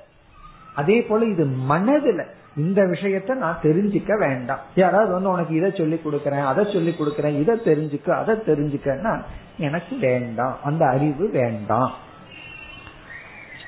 [0.74, 2.24] அதே போல இது மனதுல
[2.56, 4.58] இந்த விஷயத்த நான் தெரிஞ்சுக்க வேண்டாம்.
[4.74, 9.22] யாராவது வந்து உனக்கு இதை சொல்லி கொடுக்கறேன் அதை சொல்லி கொடுக்கறேன் இதை தெரிஞ்சுக்க அதை தெரிஞ்சுக்கன்னா
[9.56, 10.56] எனக்கு வேண்டாம்.
[10.64, 11.92] அந்த அறிவு வேண்டாம்.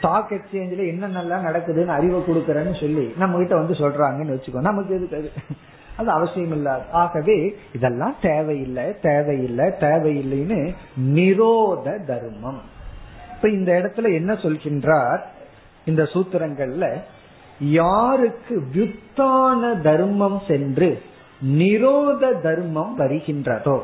[0.05, 4.61] ஸ்டாக் எக்ஸ்சேஞ்சில் என்னென்னலாம் நடக்குதுன்னு அறிவை கொடுக்கறேன்னு சொல்லி நம்ம கிட்ட வந்து சொல்றாங்கன்னு வச்சுக்கோ.
[4.61, 5.30] நமக்கு எதுக்கு அது?
[5.96, 10.74] அது அவசியம் இல்லாது ஆகவே இதெல்லாம் தேவையில்லை தேவையில்லை தேவையில்லைன்னு
[11.14, 12.61] நிரோத தர்மம்.
[13.36, 15.18] இப்ப இந்த இடத்துல என்ன சொல்கின்றார்?
[15.84, 17.02] இந்த சூத்திரங்கள்ல
[17.61, 21.02] யாருக்கு வித்தான தர்மம் சென்று
[21.59, 23.80] நிரோத தர்மம் வருகின்றதோ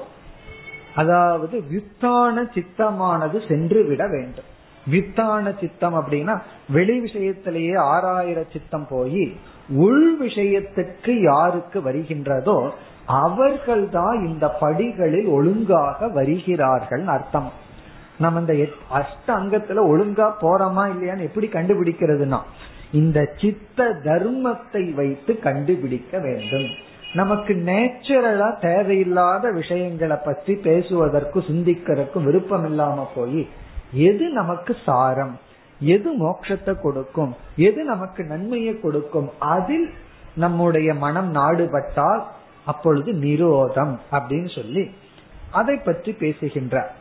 [0.95, 4.50] அதாவது வித்தான சித்தமானது சென்று விட வேண்டும்.
[4.87, 9.37] வித்தான சித்தம் அப்படின்னா வெளி விஷயத்திலேயே ஆறாயிரம் சித்தம் போய்
[9.68, 12.70] உள் விஷயத்துக்கு யாருக்கு வருகின்றதோ
[13.07, 17.53] அவர்கள்தான் இந்த படிகளில் ஒழுங்காக வருகிறார்கள் அர்த்தம்.
[18.18, 18.53] நம்ம இந்த
[18.93, 22.41] அஷ்ட அங்கத்துல ஒழுங்கா போறோமா இல்லையான்னு எப்படி கண்டுபிடிக்கிறதுனா
[22.93, 26.68] இந்த சித்த தர்மத்தை வைத்து கண்டுபிடிக்க வேண்டும்.
[27.14, 33.49] நமக்கு நேச்சுரலா தேவையில்லாத விஷயங்களை பற்றி பேசுவதற்கும் சிந்திக்கிறதுக்கும் விருப்பம் இல்லாம போய்
[33.93, 35.38] எது நமக்கு சாரம்?
[35.80, 37.36] எது மோட்சத்தை கொடுக்கும்?
[37.57, 39.30] எது நமக்கு நன்மையை கொடுக்கும்?
[39.38, 39.91] அதில்
[40.34, 42.24] நம்முடைய மனம் நாடுபட்டால்
[42.64, 44.91] அப்பொழுது நிரோதம் அப்படின்னு சொல்லி
[45.51, 46.95] அதை பற்றி பேசுகின்றார்.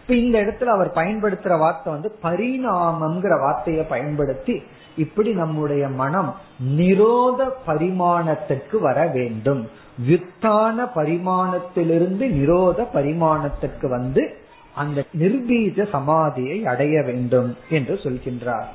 [0.00, 4.62] இப்ப இந்த இடத்துல அவர் பயன்படுத்துற வார்த்தை வந்து பரிணாமம்ங்கிற வார்த்தையை பயன்படுத்தி
[4.96, 6.36] இப்படி நம்முடைய மனம்
[6.76, 9.68] நிரோத பரிமாணத்திற்கு வர வேண்டும்.
[10.08, 14.36] வித்தான பரிமாணத்திலிருந்து நிரோத பரிமாணத்திற்கு வந்து
[14.74, 18.68] அந்த நிர்பீஜ சமாதியை அடைய வேண்டும் என்று சொல்கின்றார்